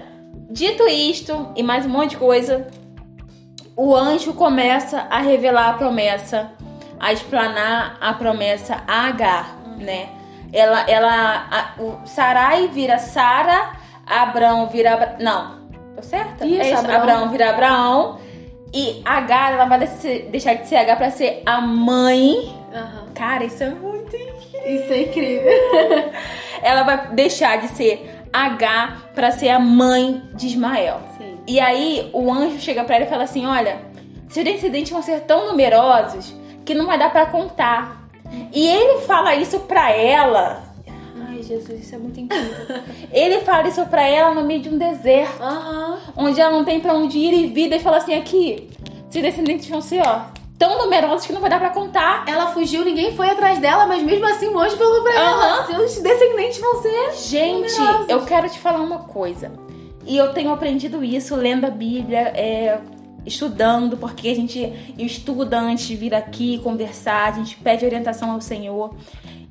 dito 0.51 0.87
isto 0.87 1.49
e 1.55 1.63
mais 1.63 1.85
um 1.85 1.89
monte 1.89 2.11
de 2.11 2.17
coisa, 2.17 2.67
o 3.75 3.95
anjo 3.95 4.33
começa 4.33 5.07
a 5.09 5.19
revelar 5.19 5.69
a 5.69 5.73
promessa, 5.73 6.51
a 6.99 7.11
explanar 7.11 7.97
a 7.99 8.13
promessa 8.13 8.83
a 8.87 9.07
Agar, 9.07 9.57
né? 9.79 10.09
Ela, 10.53 10.81
ela, 10.89 11.47
a- 11.51 11.81
o 11.81 12.05
Sarai 12.05 12.67
vira 12.67 12.99
Sara, 12.99 13.71
Abrão 14.05 14.67
vira, 14.67 14.93
Abra- 14.93 15.17
não, 15.19 15.61
tô 15.95 16.03
certa? 16.03 16.45
Isso, 16.45 16.61
É 16.61 16.73
Abraão. 16.75 17.01
Abraão 17.01 17.29
vira 17.31 17.49
Abraão 17.49 18.19
e 18.73 19.01
Agar, 19.03 19.53
ela 19.53 19.65
vai 19.65 19.79
deixar 20.29 20.53
de 20.53 20.67
ser 20.67 20.75
Agar 20.77 20.95
pra 20.95 21.09
ser 21.09 21.41
a 21.45 21.59
mãe. 21.59 22.53
Cara, 23.13 23.45
isso 23.45 23.63
é 23.63 23.69
muito 23.69 23.94
Isso 24.65 24.91
é 24.91 25.01
incrível. 25.03 25.51
ela 26.61 26.83
vai 26.83 27.07
deixar 27.13 27.57
de 27.59 27.67
ser 27.69 28.23
H 28.33 28.97
pra 29.13 29.31
ser 29.31 29.49
a 29.49 29.59
mãe 29.59 30.21
de 30.33 30.47
Ismael. 30.47 30.99
Sim. 31.17 31.37
E 31.47 31.59
aí 31.59 32.09
o 32.11 32.31
anjo 32.31 32.59
chega 32.59 32.83
pra 32.83 32.95
ela 32.95 33.05
e 33.05 33.09
fala 33.09 33.23
assim: 33.23 33.45
Olha, 33.45 33.79
seus 34.27 34.45
descendentes 34.45 34.91
vão 34.91 35.01
ser 35.01 35.21
tão 35.21 35.47
numerosos 35.47 36.33
que 36.65 36.73
não 36.73 36.85
vai 36.85 36.97
dar 36.97 37.11
pra 37.11 37.27
contar. 37.27 38.09
E 38.51 38.67
ele 38.67 39.01
fala 39.01 39.35
isso 39.35 39.59
pra 39.61 39.91
ela. 39.91 40.63
Ai, 41.29 41.41
Jesus, 41.43 41.81
isso 41.81 41.95
é 41.95 41.97
muito 41.97 42.19
incrível. 42.19 42.81
ele 43.13 43.39
fala 43.41 43.67
isso 43.67 43.85
pra 43.85 44.01
ela 44.01 44.33
no 44.33 44.43
meio 44.43 44.61
de 44.61 44.69
um 44.69 44.77
deserto, 44.77 45.41
Aham. 45.41 45.99
onde 46.17 46.41
ela 46.41 46.51
não 46.51 46.65
tem 46.65 46.79
pra 46.79 46.93
onde 46.93 47.17
ir 47.17 47.33
e 47.33 47.47
vir. 47.47 47.71
E 47.71 47.79
fala 47.79 47.97
assim: 47.97 48.15
Aqui, 48.15 48.69
seus 49.09 49.23
descendentes 49.23 49.69
vão 49.69 49.79
ser, 49.79 50.01
ó, 50.05 50.21
tão 50.57 50.77
numerosos 50.77 51.25
que 51.25 51.33
não 51.33 51.41
vai 51.41 51.49
dar 51.49 51.59
pra 51.59 51.69
contar. 51.69 52.23
Ela 52.27 52.47
fugiu, 52.47 52.83
ninguém 52.83 53.15
foi 53.15 53.29
atrás 53.29 53.59
dela, 53.59 53.85
mas 53.85 54.03
mesmo 54.03 54.25
assim 54.25 54.47
o 54.47 54.59
anjo 54.59 54.77
falou 54.77 55.01
pra 55.03 55.13
ela: 55.13 55.65
seus 55.65 55.99
descendentes 55.99 56.59
vão 56.59 56.81
ser. 56.81 57.13
Gente, 57.13 57.77
Numerosos. 57.77 58.09
eu 58.09 58.25
quero 58.25 58.49
te 58.49 58.59
falar 58.59 58.81
uma 58.81 58.99
coisa. 58.99 59.51
E 60.05 60.15
eu 60.17 60.33
tenho 60.33 60.51
aprendido 60.51 61.03
isso 61.03 61.35
lendo 61.35 61.65
a 61.65 61.69
Bíblia, 61.69 62.19
é, 62.35 62.79
estudando, 63.25 63.97
porque 63.97 64.29
a 64.29 64.35
gente 64.35 64.93
estuda 64.97 65.59
antes 65.59 65.87
de 65.87 65.95
vir 65.95 66.13
aqui 66.13 66.59
conversar, 66.59 67.29
a 67.29 67.31
gente 67.31 67.57
pede 67.57 67.85
orientação 67.85 68.31
ao 68.31 68.39
Senhor. 68.39 68.93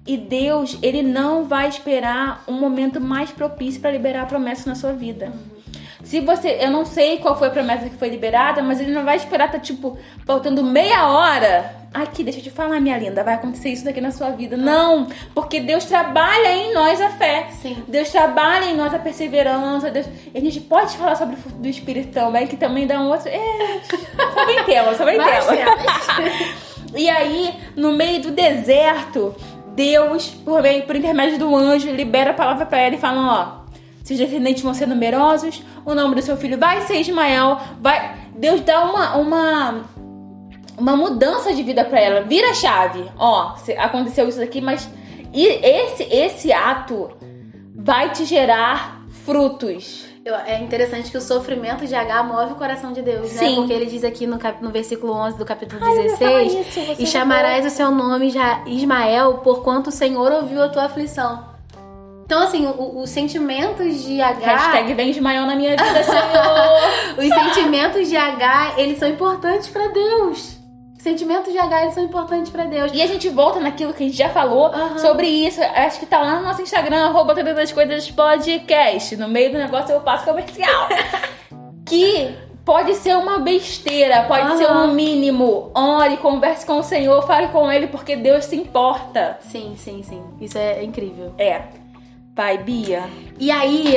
E 0.07 0.17
Deus, 0.17 0.79
ele 0.83 1.03
não 1.03 1.45
vai 1.45 1.67
esperar 1.69 2.45
um 2.47 2.53
momento 2.53 3.01
mais 3.01 3.31
propício 3.31 3.81
para 3.81 3.91
liberar 3.91 4.23
a 4.23 4.27
promessa 4.27 4.69
na 4.69 4.77
sua 4.77 4.93
vida. 4.93 5.33
Se 6.05 6.21
você. 6.21 6.59
Eu 6.61 6.71
não 6.71 6.85
sei 6.85 7.19
qual 7.19 7.37
foi 7.37 7.49
a 7.49 7.51
promessa 7.51 7.89
que 7.89 7.97
foi 7.97 8.09
liberada, 8.09 8.63
mas 8.63 8.81
ele 8.81 8.93
não 8.93 9.05
vai 9.05 9.17
esperar, 9.17 9.51
tá 9.51 9.59
tipo, 9.59 9.99
faltando 10.25 10.63
meia 10.63 11.09
hora. 11.09 11.85
Aqui, 11.93 12.25
deixa 12.25 12.41
eu 12.41 12.43
te 12.43 12.51
falar, 12.51 12.81
minha 12.81 12.99
linda, 12.99 13.23
vai 13.23 13.35
acontecer 13.35 13.69
isso 13.69 13.85
daqui 13.85 14.01
na 14.01 14.11
sua 14.11 14.31
vida. 14.31 14.57
Não! 14.57 15.07
Porque 15.33 15.61
Deus 15.61 15.85
trabalha 15.85 16.53
em 16.53 16.75
nós 16.75 17.01
a 17.01 17.09
fé. 17.11 17.47
Sim. 17.63 17.85
Deus 17.87 18.11
trabalha 18.11 18.65
em 18.65 18.77
nós 18.77 18.93
a 18.93 18.99
perseverança. 18.99 19.91
Deus... 19.91 20.07
E 20.35 20.37
a 20.37 20.41
gente 20.41 20.61
pode 20.61 20.97
falar 20.97 21.15
sobre 21.15 21.37
o 21.37 21.39
fruto 21.39 21.59
do 21.59 21.69
Espírito 21.69 22.13
também, 22.13 22.49
que 22.49 22.57
também 22.57 22.85
dá 22.85 23.01
um 23.01 23.09
outro. 23.09 23.29
É, 23.29 23.81
só 24.35 24.47
bem 24.47 24.65
tema, 24.65 24.95
só 24.95 25.05
Vários 25.05 25.47
tema. 25.47 25.71
E 26.97 27.11
aí, 27.11 27.53
no 27.75 27.93
meio 27.93 28.23
do 28.23 28.31
deserto, 28.31 29.35
Deus, 29.75 30.29
por, 30.29 30.63
meio, 30.63 30.85
por 30.85 30.95
intermédio 30.95 31.39
do 31.39 31.55
anjo, 31.55 31.91
libera 31.91 32.31
a 32.31 32.35
palavra 32.35 32.65
pra 32.67 32.79
ela 32.79 32.95
e 32.95 32.99
fala: 32.99 33.21
ó, 33.21 33.64
seus 34.05 34.19
descendentes 34.21 34.63
vão 34.63 34.73
ser 34.75 34.87
numerosos, 34.87 35.61
o 35.85 35.95
nome 35.95 36.15
do 36.15 36.23
seu 36.23 36.37
filho 36.37 36.57
vai 36.59 36.81
ser 36.83 37.01
Ismael, 37.01 37.59
vai. 37.81 38.15
Deus 38.37 38.61
dá 38.61 38.85
uma, 38.85 39.17
uma, 39.17 39.85
uma 40.79 40.97
mudança 40.97 41.53
de 41.53 41.63
vida 41.63 41.85
pra 41.85 41.99
ela, 42.01 42.21
vira 42.21 42.51
a 42.51 42.55
chave. 42.55 43.05
Ó, 43.19 43.55
aconteceu 43.79 44.29
isso 44.29 44.41
aqui, 44.43 44.61
mas 44.61 44.89
e 45.33 45.47
esse, 45.47 46.03
esse 46.05 46.53
ato 46.53 47.11
vai 47.75 48.11
te 48.11 48.25
gerar 48.25 49.03
frutos. 49.25 50.05
É 50.47 50.59
interessante 50.63 51.11
que 51.11 51.19
o 51.19 51.21
sofrimento 51.21 51.87
de 51.87 51.95
H 51.95 52.23
move 52.23 52.53
o 52.53 52.57
coração 52.57 52.93
de 52.93 53.03
Deus, 53.03 53.31
né? 53.35 53.39
Sim. 53.47 53.57
Porque 53.57 53.73
ele 53.75 53.85
diz 53.87 54.03
aqui 54.05 54.27
no, 54.27 54.39
cap- 54.39 54.63
no 54.63 54.71
versículo 54.71 55.13
11 55.13 55.37
do 55.37 55.45
capítulo 55.45 55.83
Ai, 55.85 55.99
eu 55.99 56.03
ia 56.05 56.17
falar 56.17 56.31
16: 56.45 56.67
isso, 56.67 57.03
E 57.03 57.07
chamarás 57.07 57.67
o 57.67 57.71
seu 57.71 57.91
nome 57.91 58.31
Já- 58.31 58.63
Ismael, 58.67 59.35
porquanto 59.45 59.89
o 59.89 59.93
Senhor 59.93 60.33
ouviu 60.33 60.63
a 60.63 60.69
tua 60.71 60.85
aflição. 60.85 61.54
Então, 62.25 62.43
assim, 62.43 62.67
os 62.79 63.11
sentimentos 63.11 64.03
de 64.03 64.21
H. 64.21 64.47
Hashtag 64.47 64.95
vem 64.95 65.11
Ismael 65.11 65.45
na 65.47 65.55
minha 65.55 65.71
vida, 65.73 66.03
Senhor. 66.03 67.19
Os 67.19 67.29
sentimentos 67.29 68.09
de 68.09 68.17
H, 68.17 68.75
eles 68.79 68.99
são 68.99 69.09
importantes 69.09 69.69
pra 69.69 69.89
Deus. 69.89 70.57
Os 70.97 71.03
sentimentos 71.03 71.53
de 71.53 71.59
H, 71.59 71.83
eles 71.83 71.95
são 71.95 72.03
importantes 72.03 72.51
pra 72.51 72.65
Deus. 72.65 72.91
E 72.95 73.03
a 73.03 73.07
gente 73.07 73.29
volta 73.29 73.61
naquilo 73.61 73.93
que 73.93 74.03
a 74.03 74.07
gente 74.07 74.17
já 74.17 74.31
falou 74.31 74.69
Aham. 74.69 74.99
sobre 74.99 75.27
isso. 75.27 75.61
Acho 75.63 76.01
que 76.01 76.07
tá 76.07 76.19
lá 76.19 76.37
no 76.37 76.43
nosso 76.45 76.63
Instagram, 76.63 77.09
arroba 77.09 77.35
todas 77.35 77.59
as 77.59 77.71
coisas 77.71 78.11
podcast. 78.11 79.15
No 79.17 79.29
meio 79.29 79.53
do 79.53 79.59
negócio 79.59 79.93
eu 79.93 80.01
faço 80.01 80.25
comercial. 80.25 80.89
que 81.85 82.35
pode 82.65 82.95
ser 82.95 83.15
uma 83.19 83.39
besteira, 83.39 84.23
pode 84.23 84.47
Aham. 84.47 84.57
ser 84.57 84.73
um 84.73 84.95
mínimo. 84.95 85.71
Ore, 85.75 86.17
converse 86.17 86.65
com 86.65 86.79
o 86.79 86.83
Senhor, 86.83 87.21
fale 87.27 87.49
com 87.49 87.71
Ele, 87.71 87.87
porque 87.89 88.17
Deus 88.17 88.47
se 88.47 88.57
importa. 88.57 89.39
Sim, 89.43 89.75
sim, 89.77 90.03
sim. 90.03 90.23
Isso 90.41 90.57
é 90.57 90.83
incrível. 90.83 91.35
É. 91.37 91.84
Pai, 92.35 92.59
Bia. 92.59 93.05
E 93.39 93.49
aí, 93.49 93.95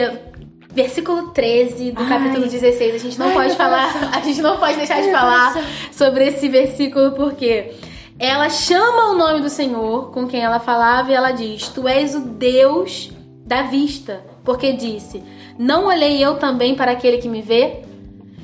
versículo 0.71 1.29
13 1.29 1.91
do 1.91 2.03
Ai. 2.03 2.09
capítulo 2.09 2.47
16, 2.47 2.93
a 2.93 2.97
gente 2.99 3.17
não 3.17 3.29
Ai, 3.29 3.33
pode 3.33 3.55
falar, 3.55 4.11
a 4.13 4.21
gente 4.21 4.41
não 4.43 4.57
pode 4.57 4.75
deixar 4.75 5.01
de 5.01 5.07
Ai, 5.07 5.11
falar 5.11 5.53
coração. 5.53 5.71
sobre 5.91 6.27
esse 6.27 6.47
versículo 6.47 7.13
porque 7.13 7.73
ela 8.19 8.47
chama 8.49 9.09
o 9.09 9.17
nome 9.17 9.41
do 9.41 9.49
Senhor 9.49 10.11
com 10.11 10.27
quem 10.27 10.41
ela 10.41 10.59
falava 10.59 11.11
e 11.11 11.15
ela 11.15 11.31
diz: 11.31 11.67
Tu 11.69 11.87
és 11.87 12.13
o 12.13 12.19
Deus 12.19 13.09
da 13.43 13.63
vista, 13.63 14.21
porque 14.43 14.71
disse: 14.73 15.23
Não 15.57 15.87
olhei 15.87 16.23
eu 16.23 16.35
também 16.35 16.75
para 16.75 16.91
aquele 16.91 17.17
que 17.17 17.27
me 17.27 17.41
vê? 17.41 17.81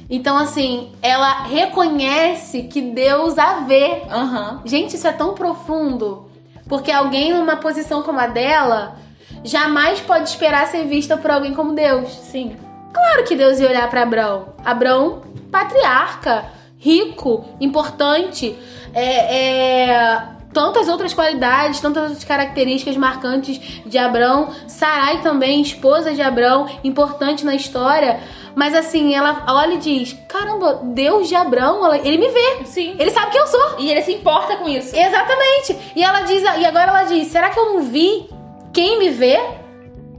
Então, 0.09 0.37
assim, 0.37 0.91
ela 1.03 1.43
reconhece 1.43 2.63
que 2.63 2.81
Deus 2.81 3.37
a 3.37 3.59
vê. 3.59 4.01
Aham. 4.09 4.61
Gente, 4.65 4.95
isso 4.95 5.07
é 5.07 5.11
tão 5.11 5.33
profundo. 5.33 6.29
Porque 6.67 6.91
alguém 6.91 7.33
numa 7.33 7.55
posição 7.57 8.01
como 8.03 8.19
a 8.19 8.27
dela 8.27 8.95
jamais 9.43 9.99
pode 10.01 10.29
esperar 10.29 10.67
ser 10.67 10.85
vista 10.85 11.17
por 11.17 11.31
alguém 11.31 11.53
como 11.53 11.73
Deus. 11.73 12.09
Sim. 12.13 12.55
Claro 12.93 13.23
que 13.23 13.35
Deus 13.35 13.59
ia 13.59 13.69
olhar 13.69 13.89
para 13.89 14.03
Abraão. 14.03 14.49
Abraão, 14.63 15.23
patriarca, 15.51 16.45
rico, 16.77 17.45
importante, 17.59 18.55
é, 18.93 19.85
é, 19.85 20.21
tantas 20.53 20.87
outras 20.87 21.13
qualidades, 21.13 21.79
tantas 21.79 22.03
outras 22.03 22.23
características 22.23 22.95
marcantes 22.95 23.57
de 23.85 23.97
Abraão. 23.97 24.49
Sarai 24.67 25.21
também, 25.21 25.61
esposa 25.61 26.13
de 26.13 26.21
Abraão, 26.21 26.69
importante 26.83 27.43
na 27.43 27.55
história. 27.55 28.19
Mas 28.55 28.75
assim, 28.75 29.15
ela 29.15 29.43
olha 29.49 29.73
e 29.73 29.77
diz: 29.77 30.15
Caramba, 30.27 30.81
Deus 30.83 31.27
de 31.27 31.33
Abraão, 31.35 31.83
ela- 31.83 31.97
ele 31.97 32.17
me 32.19 32.29
vê. 32.29 32.65
Sim. 32.65 32.95
Ele 32.99 33.09
sabe 33.09 33.31
quem 33.31 33.41
eu 33.41 33.47
sou. 33.47 33.79
E 33.79 33.89
ele 33.89 34.03
se 34.03 34.13
importa 34.13 34.57
com 34.57 34.69
isso. 34.69 34.95
Exatamente. 34.95 35.75
E 35.95 36.03
ela 36.03 36.21
diz, 36.21 36.43
e 36.43 36.65
agora 36.65 36.91
ela 36.91 37.03
diz, 37.03 37.27
será 37.29 37.49
que 37.49 37.57
eu 37.59 37.73
não 37.73 37.81
vi 37.81 38.29
quem 38.73 38.99
me 38.99 39.09
vê? 39.09 39.39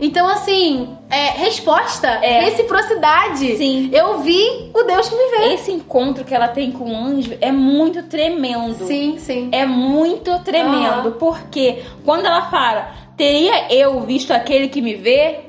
Então, 0.01 0.27
assim, 0.29 0.89
é, 1.09 1.31
resposta, 1.31 2.09
É. 2.09 2.41
reciprocidade. 2.41 3.57
Sim. 3.57 3.91
Eu 3.93 4.19
vi 4.19 4.71
o 4.75 4.83
Deus 4.83 5.09
que 5.09 5.15
me 5.17 5.31
vê. 5.39 5.55
Esse 5.55 5.71
encontro 5.71 6.25
que 6.25 6.35
ela 6.35 6.49
tem 6.49 6.73
com 6.73 6.85
o 6.85 6.97
anjo 6.97 7.37
é 7.41 7.53
muito 7.53 8.03
tremendo. 8.05 8.87
Sim, 8.87 9.17
sim. 9.19 9.49
É 9.53 9.65
muito 9.65 10.37
tremendo, 10.41 11.09
Aham. 11.09 11.13
porque 11.13 11.83
quando 12.05 12.27
ela 12.27 12.43
fala, 12.51 12.89
teria 13.17 13.73
eu 13.73 14.01
visto 14.01 14.33
aquele 14.33 14.69
que 14.69 14.83
me 14.83 14.95
vê? 14.95 15.41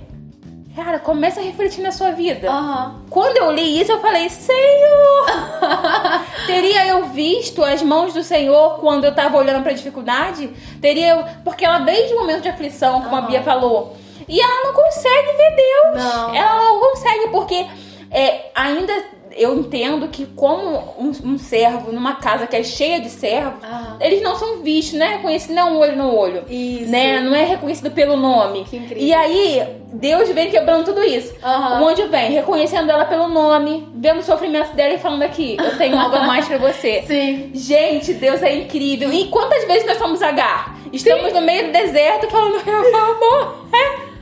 Cara, 0.75 0.99
começa 0.99 1.39
a 1.39 1.43
refletir 1.43 1.81
na 1.81 1.91
sua 1.91 2.11
vida. 2.11 2.49
Aham. 2.49 3.01
Quando 3.09 3.37
eu 3.37 3.49
li 3.51 3.79
isso, 3.79 3.93
eu 3.93 4.01
falei, 4.01 4.27
Senhor! 4.29 5.25
teria 6.45 6.85
eu 6.87 7.05
visto 7.05 7.63
as 7.63 7.81
mãos 7.81 8.13
do 8.13 8.21
Senhor 8.21 8.77
quando 8.79 9.05
eu 9.05 9.15
tava 9.15 9.37
olhando 9.37 9.63
pra 9.63 9.71
dificuldade? 9.71 10.49
Teria 10.81 11.11
eu. 11.11 11.23
Porque 11.45 11.63
ela, 11.63 11.79
desde 11.79 12.13
o 12.13 12.19
momento 12.19 12.41
de 12.41 12.49
aflição, 12.49 13.01
como 13.01 13.15
a 13.15 13.19
Aham. 13.19 13.27
Bia 13.27 13.41
falou, 13.41 13.95
e 14.27 14.39
ela 14.41 14.63
não 14.65 14.73
consegue 14.73 15.31
ver 15.37 15.55
Deus. 15.55 16.03
Não. 16.03 16.35
Ela 16.35 16.55
não 16.55 16.79
consegue, 16.81 17.29
porque 17.29 17.65
é, 18.11 18.51
ainda 18.53 18.93
eu 19.35 19.59
entendo 19.59 20.07
que, 20.07 20.25
como 20.27 20.95
um, 20.97 21.11
um 21.23 21.37
servo 21.37 21.91
numa 21.91 22.15
casa 22.15 22.47
que 22.47 22.55
é 22.55 22.63
cheia 22.63 23.01
de 23.01 23.09
servos, 23.09 23.61
Aham. 23.63 23.97
eles 23.99 24.21
não 24.21 24.35
são 24.35 24.61
vistos, 24.61 24.97
não 24.97 25.05
é 25.05 25.15
reconhecido, 25.15 25.53
não 25.53 25.67
é 25.67 25.71
um 25.71 25.77
olho 25.77 25.95
no 25.97 26.15
olho. 26.15 26.43
Isso. 26.49 26.89
Né? 26.89 27.19
Não 27.19 27.35
é 27.35 27.43
reconhecido 27.43 27.91
pelo 27.91 28.15
nome. 28.15 28.63
Que 28.63 28.77
incrível. 28.77 29.03
E 29.03 29.13
aí, 29.13 29.61
Deus 29.93 30.29
vem 30.29 30.49
quebrando 30.49 30.85
tudo 30.85 31.03
isso. 31.03 31.33
Aham. 31.43 31.81
O 31.81 31.87
anjo 31.89 32.07
vem 32.07 32.31
reconhecendo 32.31 32.89
ela 32.89 33.05
pelo 33.05 33.27
nome, 33.27 33.87
vendo 33.95 34.19
o 34.19 34.23
sofrimento 34.23 34.73
dela 34.73 34.93
e 34.93 34.99
falando 34.99 35.23
aqui: 35.23 35.57
Eu 35.59 35.77
tenho 35.77 35.99
algo 35.99 36.15
a 36.15 36.23
mais 36.23 36.47
pra 36.47 36.57
você. 36.57 37.03
Sim. 37.07 37.51
Gente, 37.53 38.13
Deus 38.13 38.41
é 38.41 38.55
incrível. 38.55 39.11
E 39.11 39.25
quantas 39.27 39.65
vezes 39.65 39.85
nós 39.85 39.97
somos 39.97 40.21
Agar? 40.21 40.77
Estamos 40.93 41.33
no 41.33 41.41
meio 41.41 41.67
do 41.67 41.71
deserto 41.73 42.29
falando: 42.29 42.55
Eu 42.65 42.91
vou 42.91 43.19
morrer. 43.19 44.05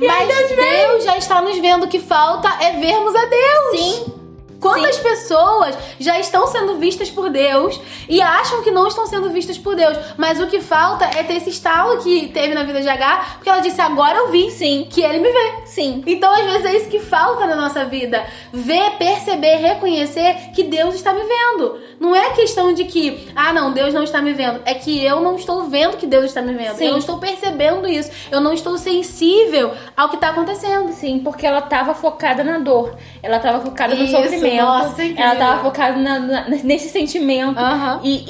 E 0.00 0.06
Mas 0.06 0.28
Deus. 0.28 0.50
Deus 0.56 1.04
já 1.04 1.18
está 1.18 1.42
nos 1.42 1.58
vendo. 1.58 1.84
O 1.84 1.88
que 1.88 1.98
falta 1.98 2.48
é 2.64 2.72
vermos 2.78 3.14
a 3.14 3.24
Deus. 3.26 3.80
Sim. 3.80 4.19
Quantas 4.60 4.98
pessoas 4.98 5.76
já 5.98 6.18
estão 6.18 6.46
sendo 6.46 6.76
vistas 6.76 7.10
por 7.10 7.30
Deus 7.30 7.80
e 8.08 8.20
acham 8.20 8.62
que 8.62 8.70
não 8.70 8.86
estão 8.86 9.06
sendo 9.06 9.30
vistas 9.30 9.56
por 9.56 9.74
Deus, 9.74 9.96
mas 10.16 10.40
o 10.40 10.46
que 10.46 10.60
falta 10.60 11.04
é 11.04 11.22
ter 11.22 11.34
esse 11.34 11.50
estalo 11.50 12.02
que 12.02 12.28
teve 12.28 12.54
na 12.54 12.62
vida 12.62 12.80
de 12.80 12.88
H, 12.88 13.36
porque 13.36 13.48
ela 13.48 13.60
disse: 13.60 13.80
agora 13.80 14.18
eu 14.18 14.30
vi 14.30 14.50
Sim. 14.50 14.86
que 14.90 15.02
ele 15.02 15.18
me 15.18 15.30
vê. 15.30 15.66
Sim. 15.66 16.02
Então, 16.06 16.32
às 16.32 16.44
vezes, 16.44 16.64
é 16.64 16.76
isso 16.76 16.88
que 16.88 17.00
falta 17.00 17.46
na 17.46 17.56
nossa 17.56 17.84
vida. 17.84 18.24
Ver, 18.52 18.90
perceber, 18.98 19.56
reconhecer 19.56 20.50
que 20.54 20.64
Deus 20.64 20.94
está 20.94 21.12
me 21.12 21.22
vendo. 21.22 21.80
Não 21.98 22.16
é 22.16 22.30
questão 22.30 22.72
de 22.72 22.84
que, 22.84 23.28
ah, 23.36 23.52
não, 23.52 23.72
Deus 23.72 23.92
não 23.94 24.02
está 24.02 24.20
me 24.20 24.32
vendo. 24.32 24.60
É 24.64 24.74
que 24.74 25.04
eu 25.04 25.20
não 25.20 25.36
estou 25.36 25.64
vendo 25.64 25.96
que 25.96 26.06
Deus 26.06 26.24
está 26.26 26.42
me 26.42 26.54
vendo. 26.54 26.76
Sim. 26.76 26.86
Eu 26.86 26.92
não 26.92 26.98
estou 26.98 27.18
percebendo 27.18 27.86
isso. 27.86 28.10
Eu 28.30 28.40
não 28.40 28.52
estou 28.52 28.76
sensível 28.78 29.72
ao 29.96 30.08
que 30.08 30.16
está 30.16 30.30
acontecendo. 30.30 30.92
Sim, 30.92 31.20
porque 31.20 31.46
ela 31.46 31.62
tava 31.62 31.94
focada 31.94 32.42
na 32.42 32.58
dor. 32.58 32.96
Ela 33.22 33.38
tava 33.38 33.60
focada 33.60 33.94
no 33.94 34.02
Isso, 34.02 34.12
sofrimento. 34.12 34.49
Incrível. 34.54 35.24
ela 35.24 35.36
tava 35.36 35.62
focada 35.62 35.96
na- 35.98 36.18
na- 36.18 36.44
nesse 36.48 36.88
sentimento. 36.88 37.58
E, 38.02 38.24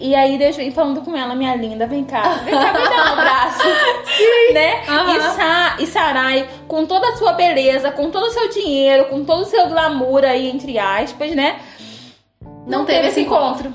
e, 0.00 0.10
e 0.10 0.14
aí 0.14 0.36
Deus 0.38 0.56
vem 0.56 0.70
falando 0.70 1.00
com 1.02 1.16
ela, 1.16 1.34
minha 1.34 1.54
linda, 1.56 1.86
vem 1.86 2.04
cá. 2.04 2.22
Vem 2.44 2.54
cá, 2.54 2.72
me 2.72 2.88
dá 2.88 2.96
um 3.04 3.12
abraço. 3.18 3.60
Né? 4.52 4.82
Aham. 4.88 5.16
E, 5.16 5.20
Sa, 5.20 5.76
e 5.78 5.86
Sarai, 5.86 6.48
com 6.66 6.84
toda 6.84 7.08
a 7.08 7.16
sua 7.16 7.32
beleza, 7.34 7.92
com 7.92 8.10
todo 8.10 8.24
o 8.26 8.30
seu 8.30 8.48
dinheiro, 8.50 9.04
com 9.06 9.24
todo 9.24 9.42
o 9.42 9.46
seu 9.46 9.68
glamour 9.68 10.24
aí, 10.24 10.50
entre 10.50 10.76
aspas, 10.78 11.34
né? 11.36 11.56
Não 12.66 12.84
teve 12.84 13.08
esse 13.08 13.20
encontro. 13.20 13.72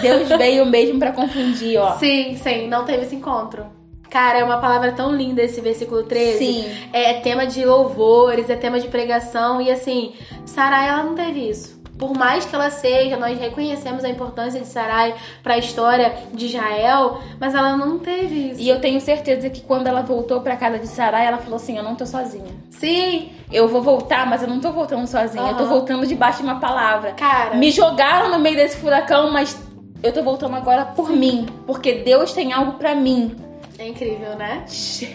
Deus 0.00 0.28
veio 0.28 0.66
mesmo 0.66 0.98
pra 0.98 1.12
confundir, 1.12 1.78
ó. 1.78 1.92
Sim, 1.98 2.36
sim, 2.36 2.66
não 2.68 2.84
teve 2.84 3.02
esse 3.04 3.14
encontro. 3.14 3.66
Cara, 4.12 4.40
é 4.40 4.44
uma 4.44 4.58
palavra 4.58 4.92
tão 4.92 5.10
linda 5.16 5.40
esse 5.42 5.58
versículo 5.62 6.02
13. 6.02 6.36
Sim. 6.38 6.70
É 6.92 7.14
tema 7.14 7.46
de 7.46 7.64
louvores, 7.64 8.50
é 8.50 8.54
tema 8.56 8.78
de 8.78 8.88
pregação. 8.88 9.58
E 9.58 9.70
assim, 9.70 10.12
Sarai, 10.44 10.86
ela 10.90 11.02
não 11.02 11.14
teve 11.14 11.48
isso. 11.48 11.80
Por 11.98 12.12
mais 12.14 12.44
que 12.44 12.54
ela 12.54 12.68
seja, 12.68 13.16
nós 13.16 13.38
reconhecemos 13.38 14.04
a 14.04 14.10
importância 14.10 14.60
de 14.60 14.66
Sarai 14.66 15.14
para 15.42 15.54
a 15.54 15.58
história 15.58 16.12
de 16.34 16.46
Israel, 16.46 17.20
mas 17.40 17.54
ela 17.54 17.74
não 17.74 17.98
teve 17.98 18.50
isso. 18.50 18.60
E 18.60 18.68
eu 18.68 18.80
tenho 18.80 19.00
certeza 19.00 19.48
que 19.48 19.62
quando 19.62 19.86
ela 19.86 20.02
voltou 20.02 20.40
pra 20.40 20.56
casa 20.56 20.78
de 20.78 20.88
Sarai, 20.88 21.26
ela 21.26 21.38
falou 21.38 21.56
assim: 21.56 21.78
Eu 21.78 21.82
não 21.84 21.94
tô 21.94 22.04
sozinha. 22.04 22.52
Sim, 22.70 23.30
Eu 23.50 23.66
vou 23.68 23.80
voltar, 23.80 24.26
mas 24.28 24.42
eu 24.42 24.48
não 24.48 24.60
tô 24.60 24.72
voltando 24.72 25.06
sozinha. 25.06 25.48
Eu 25.52 25.56
tô 25.56 25.64
voltando 25.64 26.06
debaixo 26.06 26.38
de 26.38 26.44
uma 26.44 26.60
palavra. 26.60 27.12
cara. 27.12 27.54
Me 27.54 27.70
jogaram 27.70 28.28
no 28.30 28.38
meio 28.38 28.56
desse 28.56 28.76
furacão, 28.76 29.30
mas 29.30 29.56
eu 30.02 30.12
tô 30.12 30.22
voltando 30.22 30.56
agora 30.56 30.84
por 30.84 31.08
mim. 31.08 31.46
Porque 31.66 31.94
Deus 31.94 32.32
tem 32.32 32.52
algo 32.52 32.72
pra 32.72 32.94
mim. 32.94 33.34
É 33.78 33.88
incrível, 33.88 34.36
né? 34.36 34.64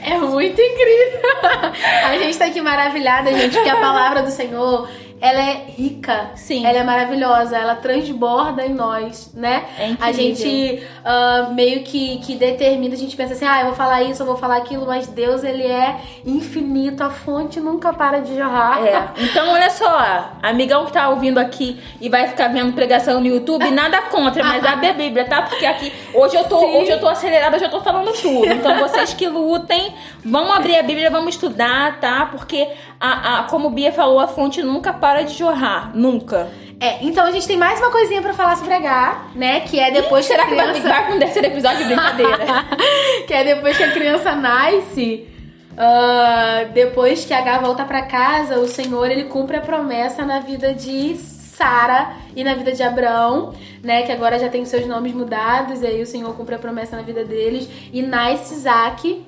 É 0.03 0.17
muito 0.17 0.59
incrível. 0.59 1.21
A 2.05 2.17
gente 2.17 2.37
tá 2.37 2.45
aqui 2.45 2.61
maravilhada, 2.61 3.31
gente, 3.33 3.53
porque 3.55 3.69
a 3.69 3.79
palavra 3.79 4.23
do 4.23 4.31
Senhor 4.31 4.89
ela 5.19 5.39
é 5.39 5.65
rica. 5.75 6.31
Sim. 6.35 6.65
Ela 6.65 6.79
é 6.79 6.83
maravilhosa, 6.83 7.57
ela 7.57 7.75
transborda 7.75 8.65
em 8.65 8.73
nós, 8.73 9.31
né? 9.33 9.65
É 9.77 9.89
incrível. 9.89 10.07
a 10.07 10.11
gente 10.11 10.83
uh, 11.03 11.53
meio 11.53 11.83
que, 11.83 12.19
que 12.19 12.35
determina, 12.35 12.93
a 12.93 12.97
gente 12.97 13.15
pensa 13.15 13.33
assim, 13.33 13.45
ah, 13.45 13.61
eu 13.61 13.67
vou 13.67 13.75
falar 13.75 14.03
isso, 14.03 14.21
eu 14.21 14.27
vou 14.27 14.37
falar 14.37 14.57
aquilo, 14.57 14.85
mas 14.85 15.07
Deus, 15.07 15.43
ele 15.43 15.63
é 15.63 15.99
infinito, 16.25 17.03
a 17.03 17.09
fonte 17.09 17.59
nunca 17.59 17.91
para 17.93 18.19
de 18.19 18.35
jorrar. 18.35 18.85
É. 18.85 19.07
Então, 19.17 19.53
olha 19.53 19.69
só, 19.71 20.33
amigão 20.43 20.85
que 20.85 20.93
tá 20.93 21.09
ouvindo 21.09 21.39
aqui 21.39 21.79
e 21.99 22.09
vai 22.09 22.27
ficar 22.27 22.49
vendo 22.49 22.73
pregação 22.73 23.19
no 23.19 23.25
YouTube, 23.25 23.69
nada 23.71 24.01
contra, 24.03 24.43
mas 24.43 24.63
abre 24.65 24.89
a 24.89 24.93
Bíblia, 24.93 25.25
tá? 25.25 25.41
Porque 25.41 25.65
aqui, 25.65 25.91
hoje 26.13 26.35
eu 26.35 26.43
tô, 26.43 26.59
Sim. 26.59 26.77
hoje 26.77 26.91
eu 26.91 26.99
tô 26.99 27.07
acelerada, 27.07 27.55
hoje 27.55 27.65
eu 27.65 27.71
tô 27.71 27.81
falando 27.81 28.11
tudo. 28.13 28.45
Então, 28.45 28.77
vocês 28.79 29.13
que 29.13 29.27
lutem, 29.27 29.93
vamos 30.23 30.55
abrir 30.55 30.77
a 30.77 30.83
Bíblia, 30.83 31.09
vamos 31.09 31.35
estudar, 31.35 31.99
tá? 31.99 32.27
Porque, 32.27 32.67
a, 32.99 33.39
a, 33.39 33.43
como 33.43 33.69
Bia 33.69 33.91
falou, 33.91 34.19
a 34.19 34.27
fonte 34.27 34.61
nunca 34.63 34.93
para 34.93 35.23
de 35.23 35.33
jorrar. 35.33 35.91
Nunca. 35.95 36.49
É, 36.79 37.03
então 37.03 37.25
a 37.25 37.31
gente 37.31 37.47
tem 37.47 37.57
mais 37.57 37.79
uma 37.79 37.91
coisinha 37.91 38.21
pra 38.21 38.33
falar 38.33 38.55
sobre 38.55 38.73
H, 38.73 39.29
né? 39.35 39.61
Que 39.61 39.79
é 39.79 39.89
depois 39.89 40.25
Será 40.25 40.45
que 40.45 40.53
que 40.53 40.59
a 40.59 40.63
criança... 40.63 40.87
vai 40.87 41.07
com 41.07 41.15
o 41.15 41.19
terceiro 41.19 41.47
episódio 41.47 41.79
de 41.79 41.85
brincadeira? 41.85 42.37
que 43.25 43.33
é 43.33 43.43
depois 43.43 43.77
que 43.77 43.83
a 43.83 43.91
criança 43.91 44.35
nasce, 44.35 45.27
ah, 45.75 46.65
depois 46.73 47.25
que 47.25 47.33
H 47.33 47.59
volta 47.59 47.83
pra 47.83 48.03
casa, 48.03 48.59
o 48.59 48.67
Senhor 48.67 49.09
ele 49.09 49.25
cumpre 49.25 49.57
a 49.57 49.61
promessa 49.61 50.23
na 50.23 50.39
vida 50.39 50.73
de 50.73 51.15
Sara 51.15 52.13
e 52.35 52.43
na 52.43 52.53
vida 52.53 52.71
de 52.71 52.83
Abraão, 52.83 53.53
né? 53.83 54.03
Que 54.03 54.11
agora 54.11 54.37
já 54.37 54.49
tem 54.49 54.63
seus 54.65 54.85
nomes 54.85 55.13
mudados, 55.13 55.81
e 55.81 55.87
aí 55.87 56.01
o 56.01 56.05
Senhor 56.05 56.35
cumpre 56.35 56.55
a 56.55 56.59
promessa 56.59 56.95
na 56.95 57.01
vida 57.01 57.25
deles 57.25 57.67
e 57.91 58.01
nasce 58.01 58.53
Isaac. 58.53 59.25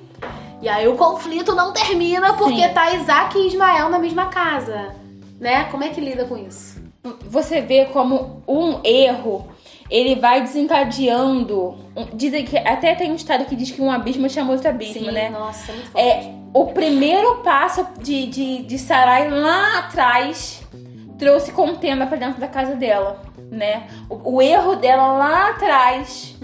E 0.60 0.68
aí 0.68 0.86
o 0.86 0.96
conflito 0.96 1.54
não 1.54 1.72
termina 1.72 2.34
porque 2.34 2.68
Sim. 2.68 2.74
tá 2.74 2.92
Isaac 2.94 3.38
e 3.38 3.46
Ismael 3.46 3.88
na 3.88 3.98
mesma 3.98 4.26
casa, 4.26 4.94
né? 5.40 5.64
Como 5.64 5.84
é 5.84 5.88
que 5.88 6.00
lida 6.00 6.24
com 6.24 6.36
isso? 6.36 6.80
você 7.22 7.60
vê 7.60 7.86
como 7.86 8.42
um 8.46 8.80
erro 8.84 9.48
ele 9.90 10.14
vai 10.14 10.40
desencadeando. 10.42 11.74
Dizem 12.14 12.44
que 12.44 12.56
até 12.56 12.94
tem 12.94 13.10
um 13.10 13.16
estado 13.16 13.44
que 13.44 13.56
diz 13.56 13.72
que 13.72 13.82
um 13.82 13.90
abismo 13.90 14.30
chama 14.30 14.52
outro 14.52 14.68
abismo, 14.68 15.10
né? 15.10 15.30
nossa, 15.30 15.72
muito 15.72 15.90
forte. 15.90 16.06
É, 16.06 16.32
o 16.54 16.66
primeiro 16.66 17.36
passo 17.36 17.84
de, 18.00 18.26
de, 18.26 18.62
de 18.62 18.78
Sarai 18.78 19.28
lá 19.28 19.78
atrás 19.78 20.62
trouxe 21.18 21.50
contenda 21.50 22.06
pra 22.06 22.16
dentro 22.16 22.40
da 22.40 22.46
casa 22.46 22.76
dela, 22.76 23.20
né? 23.50 23.88
O, 24.08 24.36
o 24.36 24.42
erro 24.42 24.76
dela 24.76 25.12
lá 25.12 25.50
atrás 25.50 26.36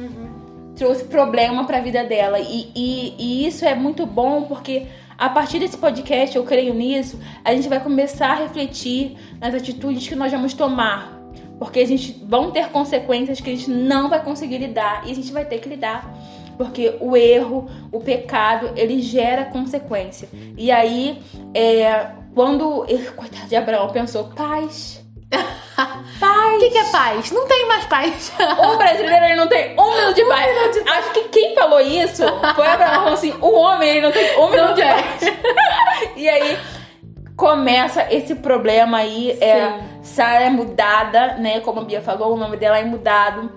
trouxe 0.77 1.05
problema 1.05 1.65
pra 1.65 1.81
vida 1.81 2.05
dela. 2.05 2.39
E, 2.39 2.71
e, 2.75 3.15
e 3.19 3.47
isso 3.47 3.65
é 3.65 3.75
muito 3.75 4.07
bom 4.07 4.43
porque 4.43 4.87
a 5.19 5.31
partir 5.31 5.59
desse 5.59 5.79
podcast, 5.79 6.37
eu 6.37 6.45
creio 6.45 6.75
nisso, 6.75 7.19
a 7.43 7.55
gente 7.55 7.69
vai 7.69 7.81
começar 7.81 8.33
a 8.33 8.35
refletir 8.35 9.17
nas 9.41 9.55
atitudes 9.55 10.07
que 10.07 10.15
nós 10.15 10.31
vamos 10.31 10.53
tomar. 10.53 11.17
Porque 11.59 11.81
a 11.81 11.87
gente 11.87 12.23
vão 12.29 12.51
ter 12.51 12.69
consequências 12.69 13.41
que 13.41 13.51
a 13.51 13.57
gente 13.57 13.71
não 13.71 14.11
vai 14.11 14.23
conseguir 14.23 14.59
lidar 14.59 15.07
e 15.07 15.13
a 15.13 15.15
gente 15.15 15.33
vai 15.33 15.45
ter 15.45 15.59
que 15.59 15.71
lidar. 15.71 16.15
Porque 16.59 16.97
o 17.01 17.17
erro, 17.17 17.69
o 17.91 17.99
pecado, 18.01 18.73
ele 18.77 19.01
gera 19.01 19.47
consequência. 19.47 20.29
E 20.57 20.71
aí, 20.71 21.19
é, 21.55 22.11
quando. 22.35 22.87
Coitado 23.17 23.49
de 23.49 23.57
Abraão 23.57 23.89
pensou, 23.89 24.25
paz. 24.25 25.06
O 26.57 26.59
que, 26.59 26.71
que 26.71 26.79
é 26.79 26.85
paz? 26.85 27.31
Não 27.31 27.47
tem 27.47 27.69
mais 27.69 27.85
paz. 27.85 28.33
O 28.59 28.77
brasileiro 28.79 29.25
ele 29.27 29.35
não 29.35 29.47
tem 29.47 29.79
um 29.79 29.95
minuto 29.95 30.15
de 30.15 30.25
paz. 30.25 30.83
Acho 30.87 31.11
que 31.13 31.25
quem 31.25 31.55
falou 31.55 31.81
isso 31.81 32.23
foi 32.55 32.67
Abraão 32.67 32.95
falou 32.95 33.13
assim: 33.13 33.35
o 33.41 33.53
homem 33.53 33.91
ele 33.91 34.01
não 34.01 34.13
tem 34.13 34.39
um 34.39 34.51
minuto 34.51 34.75
de 34.75 34.83
paz. 34.83 35.35
e 36.17 36.29
aí 36.29 36.59
começa 37.37 38.07
esse 38.11 38.35
problema 38.37 38.99
aí. 38.99 39.33
É, 39.41 39.81
Sara 40.03 40.45
é 40.45 40.51
mudada, 40.51 41.35
né? 41.35 41.61
Como 41.61 41.81
a 41.81 41.85
Bia 41.85 42.01
falou, 42.01 42.33
o 42.33 42.37
nome 42.37 42.57
dela 42.57 42.79
é 42.79 42.85
mudado. 42.85 43.53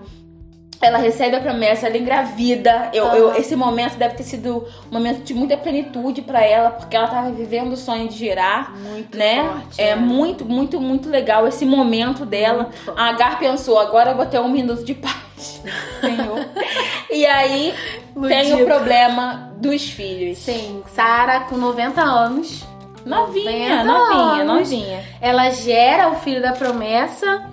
Ela 0.82 0.96
recebe 0.96 1.36
a 1.36 1.40
promessa, 1.40 1.86
ela 1.86 1.98
engravida. 1.98 2.88
Eu, 2.94 3.04
eu- 3.08 3.28
Aham. 3.28 3.36
esse 3.38 3.54
momento 3.54 3.96
deve 3.98 4.14
ter 4.14 4.22
sido 4.22 4.66
um 4.90 4.94
momento 4.94 5.22
de 5.22 5.34
muita 5.34 5.54
plenitude 5.56 6.22
pra 6.22 6.42
ela, 6.42 6.70
porque 6.70 6.96
ela 6.96 7.06
tava 7.06 7.30
vivendo 7.32 7.72
o 7.72 7.76
sonho 7.76 8.08
de 8.08 8.16
gerar 8.16 8.72
Muito 8.78 9.16
né? 9.18 9.44
forte, 9.44 9.80
é 9.80 9.90
é. 9.90 9.94
muito, 9.96 10.44
muito, 10.46 10.80
muito 10.80 11.08
legal 11.10 11.46
esse 11.46 11.66
momento 11.66 12.24
dela. 12.24 12.70
A 12.96 13.10
Agar 13.10 13.38
pensou, 13.38 13.78
agora 13.78 14.12
eu 14.12 14.16
vou 14.16 14.24
ter 14.24 14.40
um 14.40 14.48
minuto 14.48 14.82
de 14.82 14.94
paz, 14.94 15.14
Senhor. 16.00 16.46
e 17.12 17.26
aí 17.26 17.74
tem 18.14 18.48
Iludida. 18.48 18.56
o 18.62 18.64
problema 18.66 19.52
dos 19.58 19.90
filhos. 19.90 20.38
Sim, 20.38 20.82
Sara 20.94 21.40
com 21.40 21.56
90 21.58 22.00
anos. 22.00 22.64
Novinha, 23.04 23.82
90 23.82 23.84
novinha, 23.84 24.42
anos. 24.42 24.70
novinha. 24.70 25.04
Ela 25.20 25.50
gera 25.50 26.08
o 26.10 26.16
filho 26.16 26.40
da 26.40 26.52
promessa. 26.52 27.44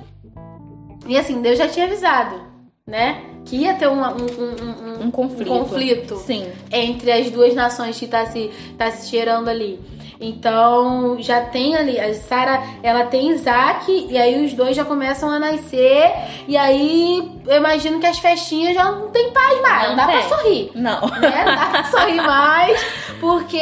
E 1.05 1.17
assim, 1.17 1.41
Deus 1.41 1.57
já 1.57 1.67
tinha 1.69 1.85
avisado, 1.85 2.41
né? 2.87 3.21
Que 3.45 3.57
ia 3.57 3.73
ter 3.73 3.87
uma- 3.87 4.13
um, 4.13 4.25
um- 4.25 5.01
um- 5.03 5.07
Um 5.07 5.11
conflito. 5.11 5.53
um 5.53 5.59
conflito 5.59 6.15
Sim. 6.25 6.47
entre 6.71 7.11
as 7.11 7.29
duas 7.29 7.53
nações 7.53 7.99
que 7.99 8.07
tá 8.07 8.25
se, 8.27 8.49
tá 8.77 8.89
se 8.91 9.09
gerando 9.11 9.49
ali. 9.49 9.77
Então, 10.19 11.17
já 11.19 11.41
tem 11.41 11.75
ali, 11.75 11.99
a 11.99 12.13
Sara, 12.13 12.61
ela 12.83 13.05
tem 13.05 13.29
Isaac, 13.29 14.07
e 14.09 14.17
aí 14.17 14.43
os 14.45 14.53
dois 14.53 14.75
já 14.75 14.83
começam 14.85 15.29
a 15.29 15.39
nascer, 15.39 16.11
e 16.47 16.55
aí 16.57 17.31
eu 17.47 17.57
imagino 17.57 17.99
que 17.99 18.05
as 18.05 18.19
festinhas 18.19 18.75
já 18.75 18.91
não 18.91 19.09
tem 19.09 19.31
paz 19.31 19.61
mais, 19.61 19.83
não, 19.83 19.89
Não 19.89 19.95
dá 19.95 20.07
tem. 20.07 20.17
pra 20.27 20.37
sorrir 20.37 20.71
Não. 20.75 21.01
né? 21.01 21.43
Não 21.45 21.55
dá 21.55 21.65
pra 21.71 21.83
sorrir 21.91 22.21
mais, 22.21 22.85
porque 23.19 23.61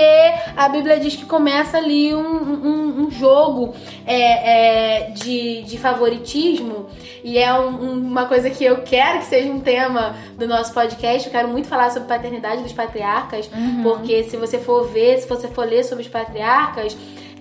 a 0.55 0.67
Bíblia 0.69 0.99
diz 0.99 1.15
que 1.15 1.25
começa 1.25 1.77
ali 1.77 2.13
um, 2.15 2.19
um, 2.19 3.05
um 3.05 3.11
jogo 3.11 3.73
é, 4.05 5.03
é, 5.05 5.09
de, 5.11 5.61
de 5.63 5.77
favoritismo, 5.77 6.87
e 7.23 7.37
é 7.39 7.51
um- 7.53 7.69
um- 7.83 7.93
uma 8.05 8.25
coisa 8.27 8.49
que 8.51 8.63
eu 8.63 8.77
quero 8.83 9.19
que 9.19 9.25
seja 9.25 9.49
um 9.51 9.59
tema 9.59 10.15
do 10.37 10.47
nosso 10.47 10.71
podcast. 10.73 11.25
Eu 11.27 11.31
quero 11.31 11.47
muito 11.47 11.67
falar 11.67 11.89
sobre 11.89 12.07
paternidade 12.07 12.61
dos 12.61 12.71
patriarcas, 12.71 13.49
porque 13.81 14.23
se 14.25 14.37
você 14.37 14.59
for 14.59 14.87
ver, 14.89 15.17
se 15.19 15.27
você 15.27 15.47
for 15.47 15.65
ler 15.65 15.83
sobre 15.83 16.03
os 16.03 16.09
patriarcas, 16.09 16.44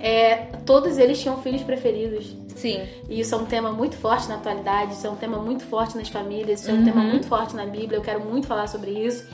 é, 0.01 0.37
todos 0.67 0.99
eles 0.99 1.21
tinham 1.21 1.37
filhos 1.43 1.63
preferidos. 1.63 2.35
Sim. 2.55 2.83
E 3.09 3.21
isso 3.21 3.35
é 3.35 3.39
um 3.39 3.45
tema 3.47 3.73
muito 3.73 3.97
forte 3.97 4.29
na 4.29 4.37
atualidade, 4.37 4.93
isso 4.95 5.07
é 5.07 5.11
um 5.11 5.17
tema 5.17 5.39
muito 5.39 5.65
forte 5.65 5.97
nas 5.97 6.09
famílias, 6.09 6.61
isso 6.61 6.71
é 6.71 6.75
um 6.75 6.79
Uhum. 6.79 6.85
tema 6.85 7.03
muito 7.03 7.27
forte 7.27 7.55
na 7.57 7.67
Bíblia, 7.67 7.99
eu 7.99 8.03
quero 8.03 8.21
muito 8.21 8.47
falar 8.47 8.69
sobre 8.69 8.91
isso. 8.93 9.27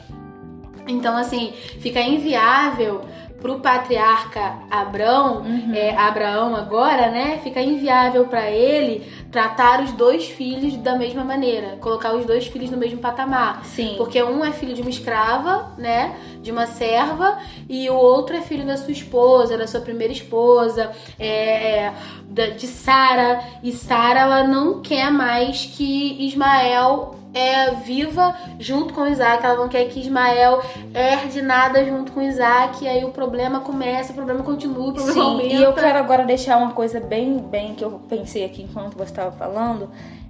Então, 0.91 1.15
assim, 1.17 1.53
fica 1.79 1.99
inviável 2.01 3.01
pro 3.41 3.59
patriarca 3.59 4.53
Abrão, 4.69 5.37
Uhum. 5.41 5.73
é, 5.73 5.97
Abraão 5.97 6.55
agora, 6.55 7.09
né? 7.09 7.39
Fica 7.43 7.59
inviável 7.59 8.25
pra 8.25 8.51
ele 8.51 9.11
tratar 9.31 9.81
os 9.81 9.91
dois 9.93 10.27
filhos 10.29 10.77
da 10.77 10.95
mesma 10.95 11.23
maneira, 11.23 11.75
colocar 11.81 12.13
os 12.13 12.23
dois 12.23 12.45
filhos 12.45 12.69
no 12.69 12.77
mesmo 12.77 12.99
patamar. 12.99 13.65
Sim. 13.65 13.95
Porque 13.97 14.21
um 14.21 14.45
é 14.45 14.51
filho 14.51 14.75
de 14.75 14.81
uma 14.81 14.91
escrava, 14.91 15.71
né? 15.75 16.15
De 16.43 16.51
uma 16.51 16.67
serva, 16.67 17.39
e 17.67 17.89
o 17.89 17.95
outro 17.95 18.35
é 18.35 18.41
filho 18.41 18.63
da 18.63 18.77
sua 18.77 18.91
esposa, 18.91 19.57
da 19.57 19.65
sua 19.65 19.81
primeira 19.81 20.13
esposa, 20.13 20.91
é, 21.19 21.91
da- 22.25 22.47
de 22.49 22.67
Sara. 22.67 23.41
E 23.63 23.71
Sara, 23.71 24.19
ela 24.19 24.43
não 24.43 24.81
quer 24.83 25.09
mais 25.11 25.65
que 25.65 26.27
Ismael 26.27 27.15
é, 27.33 27.71
viva 27.75 28.35
junto 28.59 28.93
com 28.93 29.07
Isaac. 29.07 29.45
Ela 29.45 29.55
não 29.55 29.69
quer 29.69 29.85
que 29.85 29.99
Ismael 29.99 30.61
herde 30.93 31.41
nada 31.41 31.83
junto 31.85 32.11
com 32.11 32.21
Isaac. 32.21 32.83
E 32.83 32.87
aí 32.87 33.03
o 33.05 33.09
problema 33.09 33.61
começa, 33.61 34.11
o 34.11 34.15
problema 34.15 34.43
continua, 34.43 34.89
o 34.89 34.93
problema 34.93 35.13
Sim, 35.13 35.19
aumenta. 35.29 35.53
e 35.53 35.63
eu 35.63 35.73
quero 35.73 35.97
agora 35.97 36.25
deixar 36.25 36.57
uma 36.57 36.71
coisa 36.71 36.99
bem, 36.99 37.37
bem 37.37 37.73
que 37.75 37.83
eu 37.83 38.01
pensei 38.09 38.43
aqui 38.45 38.63
enquanto 38.63 38.97
você 38.97 39.11
estava 39.11 39.31
falando, 39.31 39.89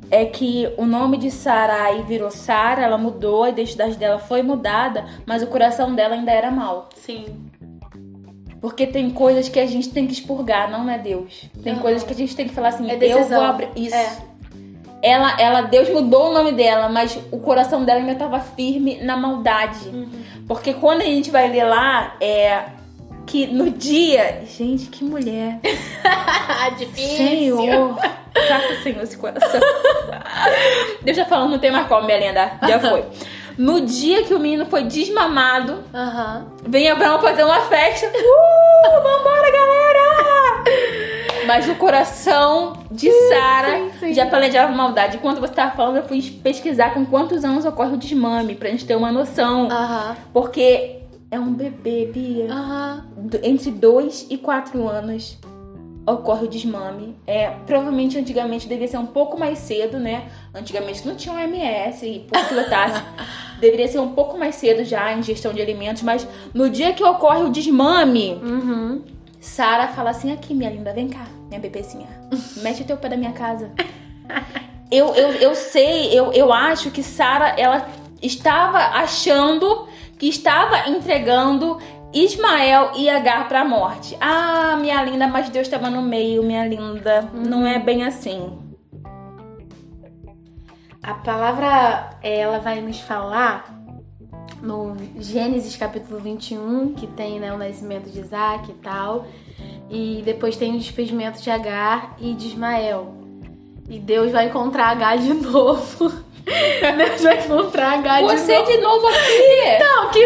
é 0.09 0.25
que 0.25 0.71
o 0.77 0.85
nome 0.85 1.17
de 1.17 1.31
Sarai 1.31 2.03
virou 2.03 2.29
Sara, 2.29 2.81
ela 2.81 2.97
mudou, 2.97 3.43
a 3.43 3.49
identidade 3.49 3.95
dela 3.97 4.19
foi 4.19 4.41
mudada, 4.41 5.05
mas 5.25 5.41
o 5.41 5.47
coração 5.47 5.95
dela 5.95 6.15
ainda 6.15 6.31
era 6.31 6.51
mau. 6.51 6.89
Sim. 6.95 7.25
Porque 8.59 8.85
tem 8.85 9.09
coisas 9.09 9.49
que 9.49 9.59
a 9.59 9.65
gente 9.65 9.89
tem 9.89 10.05
que 10.05 10.13
expurgar, 10.13 10.69
não 10.69 10.87
é 10.87 10.99
Deus. 10.99 11.49
Tem 11.63 11.73
Aham. 11.73 11.81
coisas 11.81 12.03
que 12.03 12.13
a 12.13 12.15
gente 12.15 12.35
tem 12.35 12.47
que 12.47 12.53
falar 12.53 12.67
assim, 12.67 12.91
É 12.91 12.95
eu 13.01 13.23
vou 13.23 13.41
abrir 13.41 13.69
isso. 13.75 13.95
É. 13.95 14.30
Ela, 15.01 15.35
ela, 15.39 15.61
Deus 15.61 15.89
mudou 15.89 16.29
o 16.29 16.33
nome 16.33 16.51
dela, 16.51 16.87
mas 16.87 17.17
o 17.31 17.39
coração 17.39 17.83
dela 17.83 17.99
ainda 17.99 18.11
estava 18.11 18.39
firme 18.39 19.01
na 19.01 19.17
maldade. 19.17 19.87
Uhum. 19.89 20.09
Porque 20.47 20.73
quando 20.73 21.01
a 21.01 21.05
gente 21.05 21.31
vai 21.31 21.49
ler 21.49 21.63
lá, 21.63 22.15
é 22.21 22.65
que 23.25 23.47
no 23.47 23.69
dia, 23.69 24.43
gente, 24.45 24.87
que 24.89 25.03
mulher. 25.03 25.59
Difícil. 26.77 27.57
Senhor, 27.57 27.97
trata 28.33 28.75
Senhor 28.83 29.03
esse 29.03 29.17
coração. 29.17 29.59
Deus 31.01 31.17
já 31.17 31.25
falando, 31.25 31.51
não 31.51 31.59
tem 31.59 31.71
mais 31.71 31.87
como, 31.87 32.05
minha 32.05 32.19
lenda. 32.19 32.51
Já 32.67 32.79
foi. 32.79 33.05
No 33.57 33.81
dia 33.81 34.23
que 34.23 34.33
o 34.33 34.39
menino 34.39 34.65
foi 34.65 34.83
desmamado, 34.83 35.83
Aham. 35.93 36.47
vem 36.65 36.89
Abraão 36.89 37.21
fazer 37.21 37.43
uma 37.43 37.61
festa. 37.61 38.07
Uh, 38.07 39.01
vambora, 39.01 39.51
galera! 39.51 40.91
Mas 41.53 41.67
o 41.67 41.75
coração 41.75 42.73
de 42.89 43.11
Sara 43.11 43.89
já 44.13 44.25
planejava 44.25 44.71
maldade. 44.71 45.17
Enquanto 45.17 45.41
você 45.41 45.53
tava 45.53 45.71
falando, 45.75 45.97
eu 45.97 46.03
fui 46.03 46.21
pesquisar 46.41 46.93
com 46.93 47.05
quantos 47.05 47.43
anos 47.43 47.65
ocorre 47.65 47.93
o 47.93 47.97
desmame, 47.97 48.55
pra 48.55 48.69
gente 48.69 48.85
ter 48.85 48.95
uma 48.95 49.11
noção. 49.11 49.67
Aham. 49.69 50.15
Porque 50.33 50.97
É 51.29 51.39
um 51.39 51.53
bebê, 51.53 52.09
Bia. 52.13 52.51
Aham. 52.51 53.05
Do- 53.17 53.39
Entre 53.43 53.71
2 53.71 54.27
e 54.29 54.37
4 54.37 54.85
anos 54.87 55.37
ocorre 56.05 56.45
o 56.45 56.47
desmame. 56.49 57.15
É, 57.27 57.49
provavelmente 57.65 58.17
antigamente 58.17 58.67
devia 58.67 58.87
ser 58.87 58.97
um 58.97 59.05
pouco 59.05 59.39
mais 59.39 59.59
cedo, 59.59 59.97
né? 59.97 60.23
Antigamente 60.53 61.07
não 61.07 61.15
tinha 61.15 61.33
OMS 61.35 62.05
e 62.05 62.19
por 62.19 62.37
pilotasse. 62.47 63.01
deveria 63.61 63.87
ser 63.87 63.99
um 63.99 64.09
pouco 64.09 64.37
mais 64.37 64.55
cedo 64.55 64.83
já 64.83 65.05
a 65.05 65.13
ingestão 65.13 65.53
de 65.53 65.61
alimentos, 65.61 66.01
mas 66.01 66.27
no 66.53 66.69
dia 66.69 66.91
que 66.93 67.03
ocorre 67.03 67.43
o 67.43 67.49
desmame, 67.49 68.39
Uhum. 68.43 69.01
Sara 69.41 69.87
fala 69.87 70.11
assim: 70.11 70.31
aqui, 70.31 70.53
minha 70.53 70.69
linda, 70.69 70.93
vem 70.93 71.09
cá, 71.09 71.25
minha 71.49 71.59
bebezinha. 71.59 72.07
Mete 72.61 72.83
o 72.83 72.85
teu 72.85 72.95
pé 72.95 73.09
da 73.09 73.17
minha 73.17 73.33
casa. 73.33 73.71
Eu, 74.91 75.15
eu, 75.15 75.31
eu 75.33 75.55
sei, 75.55 76.17
eu, 76.17 76.31
eu 76.31 76.53
acho 76.53 76.91
que 76.91 77.01
Sara, 77.01 77.55
ela 77.57 77.89
estava 78.21 78.77
achando 78.77 79.87
que 80.19 80.27
estava 80.27 80.89
entregando 80.89 81.79
Ismael 82.13 82.91
e 82.95 83.09
Agar 83.09 83.47
pra 83.47 83.65
morte. 83.65 84.15
Ah, 84.21 84.77
minha 84.79 85.01
linda, 85.03 85.27
mas 85.27 85.49
Deus 85.49 85.65
estava 85.65 85.89
no 85.89 86.01
meio, 86.01 86.43
minha 86.43 86.67
linda. 86.67 87.27
Não 87.33 87.65
é 87.65 87.79
bem 87.79 88.03
assim. 88.03 88.59
A 91.01 91.15
palavra, 91.15 92.11
ela 92.21 92.59
vai 92.59 92.79
nos 92.79 92.99
falar 92.99 93.80
no 94.61 94.95
Gênesis 95.19 95.75
capítulo 95.75 96.19
21, 96.19 96.93
que 96.93 97.07
tem 97.07 97.39
né, 97.39 97.53
o 97.53 97.57
nascimento 97.57 98.09
de 98.09 98.19
Isaac 98.19 98.69
e 98.69 98.73
tal. 98.75 99.27
E 99.89 100.21
depois 100.23 100.55
tem 100.55 100.75
o 100.75 100.77
despedimento 100.77 101.41
de 101.41 101.49
Agar 101.49 102.15
e 102.19 102.33
de 102.33 102.47
Ismael. 102.47 103.13
E 103.89 103.99
Deus 103.99 104.31
vai 104.31 104.47
encontrar 104.47 104.89
Agar 104.89 105.17
de 105.17 105.33
novo. 105.33 106.11
Deus 106.97 107.21
vai 107.21 107.43
encontrar 107.43 107.93
Agar 107.99 108.21
de 108.21 108.37
Você 108.37 108.57
novo. 108.57 108.71
de 108.71 108.77
novo 108.77 109.07
aqui! 109.07 109.79
Não, 109.79 110.09
que... 110.09 110.25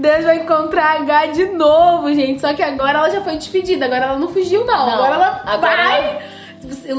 Deus 0.00 0.24
vai 0.24 0.36
encontrar 0.38 1.02
H 1.02 1.26
de 1.26 1.46
novo, 1.46 2.12
gente. 2.14 2.40
Só 2.40 2.54
que 2.54 2.62
agora 2.62 2.98
ela 2.98 3.10
já 3.10 3.20
foi 3.20 3.36
despedida. 3.36 3.84
Agora 3.84 4.06
ela 4.06 4.18
não 4.18 4.28
fugiu, 4.28 4.64
não. 4.64 4.86
Não, 4.86 4.94
agora 4.94 5.14
ela 5.14 5.42
agora 5.44 5.76
vai. 5.76 6.22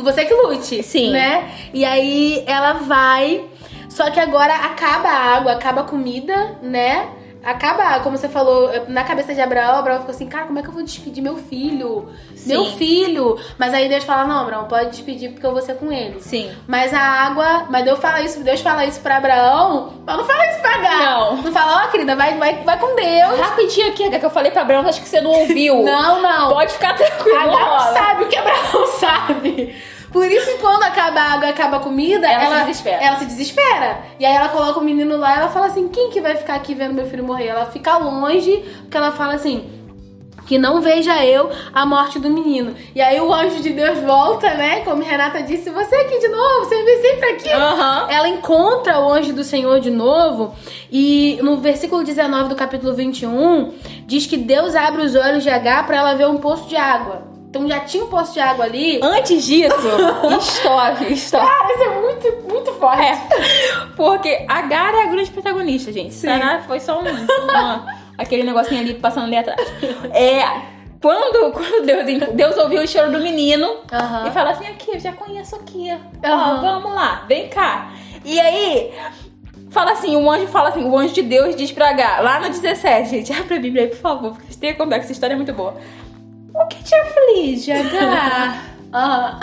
Você 0.04 0.26
que 0.26 0.34
lute. 0.34 0.84
Sim. 0.84 1.12
Né? 1.12 1.50
E 1.74 1.84
aí 1.86 2.44
ela 2.48 2.74
vai. 2.74 3.44
Só 3.92 4.10
que 4.10 4.20
agora 4.20 4.56
acaba 4.56 5.10
a 5.10 5.36
água, 5.36 5.52
acaba 5.52 5.82
a 5.82 5.84
comida, 5.84 6.56
né? 6.62 7.10
Acaba, 7.44 8.00
como 8.02 8.16
você 8.18 8.30
falou, 8.30 8.72
na 8.88 9.04
cabeça 9.04 9.34
de 9.34 9.42
Abraão, 9.42 9.80
Abraão 9.80 9.98
ficou 10.00 10.14
assim, 10.14 10.28
cara, 10.28 10.46
como 10.46 10.60
é 10.60 10.62
que 10.62 10.68
eu 10.70 10.74
vou 10.74 10.84
despedir 10.84 11.24
meu 11.24 11.38
filho? 11.38 12.08
Meu 12.46 12.66
Sim. 12.66 12.76
filho! 12.78 13.38
Mas 13.58 13.74
aí 13.74 13.90
Deus 13.90 14.04
fala, 14.04 14.26
não, 14.26 14.42
Abraão, 14.42 14.66
pode 14.66 14.92
despedir 14.92 15.32
porque 15.32 15.46
eu 15.46 15.52
vou 15.52 15.62
ser 15.62 15.74
com 15.76 15.92
ele. 15.92 16.22
Sim. 16.22 16.52
Mas 16.68 16.94
a 16.94 17.00
água, 17.00 17.66
mas 17.70 17.84
Deus 17.84 18.00
fala 18.00 18.22
isso, 18.22 18.44
Deus 18.44 18.62
fala 18.62 18.86
isso 18.86 19.02
pra 19.02 19.18
Abraão, 19.18 19.92
mas 20.06 20.18
não 20.18 20.24
fala 20.24 20.48
isso 20.52 20.60
pra 20.62 20.76
Agar. 20.76 21.00
Não. 21.00 21.36
Não 21.38 21.52
fala, 21.52 21.84
ó, 21.84 21.88
querida, 21.90 22.16
vai, 22.16 22.38
vai, 22.38 22.64
vai 22.64 22.78
com 22.80 22.96
Deus. 22.96 23.40
Rapidinho 23.40 23.88
aqui, 23.90 24.04
Agar, 24.06 24.20
que 24.20 24.26
eu 24.26 24.30
falei 24.30 24.52
pra 24.52 24.62
Abraão, 24.62 24.88
acho 24.88 25.02
que 25.02 25.10
você 25.10 25.20
não 25.20 25.32
ouviu. 25.32 25.82
Não, 25.84 26.22
não. 26.22 26.50
Pode 26.54 26.74
ficar 26.74 26.94
tranquilo. 26.96 27.40
Rola. 27.50 27.94
sabe 27.94 28.24
o 28.24 28.28
que 28.28 28.38
Abraão 28.38 28.86
sabe. 29.00 29.76
Por 30.12 30.26
isso 30.30 30.58
quando 30.60 30.84
acaba 30.84 31.20
a 31.22 31.34
água 31.34 31.48
e 31.48 31.50
acaba 31.50 31.78
a 31.78 31.80
comida, 31.80 32.28
Ela 32.28 32.44
ela, 32.44 32.60
se 32.60 32.66
desespera. 32.66 33.04
ela 33.04 33.20
se 33.20 33.26
desespera. 33.26 34.00
E 34.20 34.26
aí 34.26 34.34
ela 34.36 34.50
coloca 34.50 34.80
o 34.80 34.84
menino 34.84 35.18
lá 35.18 35.36
e 35.36 35.38
ela 35.40 35.50
fala 35.50 35.68
assim: 35.68 35.88
quem 35.88 36.10
que 36.10 36.20
vai 36.20 36.36
ficar 36.36 36.56
aqui 36.56 36.74
vendo 36.74 36.94
meu 36.94 37.06
filho 37.08 37.24
morrer? 37.24 37.48
Ela 37.48 37.66
fica 37.68 37.98
longe, 37.98 38.58
porque 38.82 38.98
ela 38.98 39.12
fala 39.12 39.34
assim. 39.36 39.70
Que 40.48 40.58
não 40.58 40.82
veja 40.82 41.24
eu 41.24 41.50
a 41.74 41.86
morte 41.86 42.20
do 42.20 42.30
menino. 42.30 42.76
E 42.94 43.00
aí 43.00 43.22
o 43.22 43.32
anjo 43.34 43.62
de 43.62 43.70
Deus 43.70 44.00
volta, 44.00 44.54
né? 44.56 44.82
Como 44.82 45.02
Renata 45.02 45.42
disse, 45.42 45.70
você 45.70 45.96
aqui 45.96 46.20
de 46.20 46.28
novo, 46.28 46.66
você 46.66 46.84
vem 46.84 47.02
sempre 47.02 47.30
aqui. 47.30 47.50
Aham. 47.54 48.08
Ela 48.10 48.28
encontra 48.28 49.00
o 49.00 49.14
anjo 49.14 49.32
do 49.32 49.46
Senhor 49.46 49.80
de 49.80 49.90
novo 49.92 50.54
e 50.92 51.40
no 51.42 51.58
versículo 51.58 52.04
19 52.04 52.50
do 52.50 52.56
capítulo 52.56 52.94
21 52.94 53.72
diz 54.06 54.26
que 54.26 54.36
Deus 54.36 54.76
abre 54.76 55.04
os 55.04 55.16
olhos 55.16 55.44
de 55.44 55.50
H 55.50 55.84
para 55.84 55.96
ela 55.98 56.16
ver 56.16 56.28
um 56.28 56.36
poço 56.38 56.68
de 56.68 56.76
água. 56.76 57.31
Então 57.52 57.68
já 57.68 57.82
tinha 57.82 58.02
um 58.06 58.08
poço 58.08 58.32
de 58.32 58.40
água 58.40 58.64
ali. 58.64 58.98
Antes 59.04 59.44
disso, 59.46 59.76
história, 60.40 61.10
história. 61.12 61.46
Cara, 61.50 61.74
isso 61.74 61.84
é 61.84 62.02
muito, 62.02 62.50
muito 62.54 62.74
forte. 62.76 63.02
É, 63.04 63.18
porque 63.98 64.46
a 64.48 64.62
Gara 64.62 64.98
é 65.00 65.04
a 65.04 65.08
grande 65.08 65.30
protagonista, 65.32 65.92
gente. 65.92 66.14
Sarah 66.14 66.62
foi 66.66 66.80
só 66.80 67.00
um, 67.02 67.04
uma- 67.44 67.86
aquele 68.18 68.44
negocinho 68.44 68.80
ali 68.80 68.94
passando 68.94 69.26
ali 69.26 69.36
atrás. 69.36 69.60
É, 70.14 70.44
quando, 71.02 71.52
quando 71.52 71.86
Deus, 71.86 72.06
Deus 72.34 72.58
ouviu 72.58 72.84
o 72.84 72.88
choro 72.88 73.12
do 73.12 73.20
menino 73.20 73.70
Aham. 73.92 74.28
e 74.28 74.32
fala 74.32 74.52
assim, 74.52 74.68
aqui, 74.68 74.92
eu 74.96 75.00
já 75.02 75.12
conheço 75.12 75.56
aqui. 75.58 75.88
Ó, 76.24 76.28
Aham. 76.28 76.62
vamos 76.62 76.94
lá, 76.96 77.26
vem 77.28 77.50
cá. 77.50 77.92
E 78.24 78.40
aí, 78.40 78.94
fala 79.72 79.92
assim, 79.92 80.16
o 80.16 80.32
anjo 80.32 80.48
fala 80.48 80.70
assim, 80.70 80.86
o 80.86 80.98
anjo 80.98 81.14
de 81.16 81.22
Deus 81.24 81.54
diz 81.56 81.70
pra 81.72 81.90
H, 81.90 82.22
lá 82.22 82.40
no 82.40 82.48
17, 82.50 83.10
gente, 83.10 83.34
abre 83.38 83.56
a 83.58 83.60
Bíblia 83.60 83.84
aí, 83.84 83.90
por 83.90 83.98
favor, 84.00 84.32
porque 84.36 84.54
tem 84.56 84.72
que 84.72 84.78
contar 84.78 85.00
que 85.00 85.04
essa 85.04 85.12
história 85.12 85.34
é 85.34 85.38
muito 85.38 85.52
boa. 85.52 85.76
O 86.54 86.66
que 86.68 86.84
te 86.84 86.96
aflige, 86.96 87.72
H? 87.72 88.62
Aham. 88.94 89.40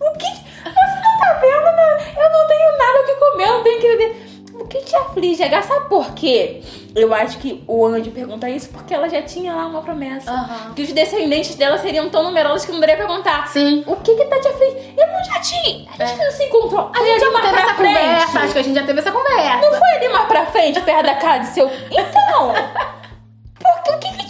O 0.00 0.18
que. 0.18 0.26
Você 0.26 1.00
não 1.02 1.18
tá 1.18 1.38
vendo? 1.40 1.76
né? 1.76 2.14
Eu 2.16 2.30
não 2.30 2.46
tenho 2.48 2.78
nada 2.78 3.00
o 3.00 3.06
que 3.06 3.14
comer, 3.14 3.44
eu 3.48 3.52
não 3.54 3.62
tenho 3.62 3.80
que 3.80 3.88
beber. 3.96 4.26
O 4.58 4.66
que 4.68 4.78
te 4.80 4.96
aflige, 4.96 5.42
H? 5.44 5.62
Sabe 5.62 5.88
por 5.88 6.12
quê? 6.14 6.62
Eu 6.94 7.12
acho 7.12 7.38
que 7.38 7.62
o 7.68 7.84
anjo 7.84 8.10
pergunta 8.10 8.48
isso 8.48 8.70
porque 8.70 8.94
ela 8.94 9.08
já 9.08 9.20
tinha 9.20 9.54
lá 9.54 9.66
uma 9.66 9.82
promessa. 9.82 10.30
Aham. 10.30 10.72
Que 10.74 10.82
os 10.82 10.92
descendentes 10.92 11.54
dela 11.56 11.76
seriam 11.78 12.08
tão 12.08 12.22
numerosos 12.22 12.64
que 12.64 12.72
não 12.72 12.80
deveria 12.80 13.04
perguntar. 13.06 13.46
Sim. 13.48 13.84
O 13.86 13.96
que 13.96 14.14
que 14.14 14.24
tá 14.24 14.40
te 14.40 14.48
afligindo? 14.48 14.98
Eu 14.98 15.06
não 15.08 15.24
já 15.24 15.40
tinha. 15.40 15.86
A 15.98 16.04
gente 16.06 16.18
não 16.24 16.30
se 16.32 16.44
encontrou. 16.44 16.90
A 16.94 17.04
gente 17.04 17.20
já 17.20 17.30
mais 17.30 17.44
teve 17.50 17.58
essa 17.60 17.74
frente. 17.74 17.94
conversa. 17.98 18.38
Acho 18.40 18.52
que 18.54 18.58
a 18.58 18.62
gente 18.62 18.74
já 18.74 18.86
teve 18.86 19.00
essa 19.00 19.12
conversa. 19.12 19.60
Não 19.70 19.78
foi 19.78 19.88
ali 19.96 20.08
mais 20.08 20.26
pra 20.26 20.46
frente, 20.46 20.80
perto 20.80 21.04
da 21.06 21.14
casa 21.16 21.40
do 21.50 21.54
seu. 21.54 21.70
Então. 21.90 22.54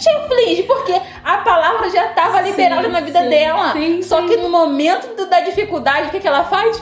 Porque 0.07 0.25
o 0.25 0.27
que, 0.27 0.27
que 0.27 0.27
te 0.27 0.33
aflige? 0.33 0.63
Porque 0.63 1.01
a 1.23 1.37
palavra 1.37 1.89
já 1.89 2.07
estava 2.09 2.41
liberada 2.41 2.87
na 2.87 2.99
vida 3.01 3.21
sim, 3.23 3.29
dela. 3.29 3.73
sim, 3.73 4.01
Só 4.01 4.21
sim. 4.21 4.27
que 4.29 4.37
no 4.37 4.49
momento 4.49 5.15
do- 5.15 5.29
da 5.29 5.41
dificuldade, 5.41 6.07
o 6.07 6.11
que, 6.11 6.19
que 6.19 6.27
ela 6.27 6.43
faz? 6.45 6.81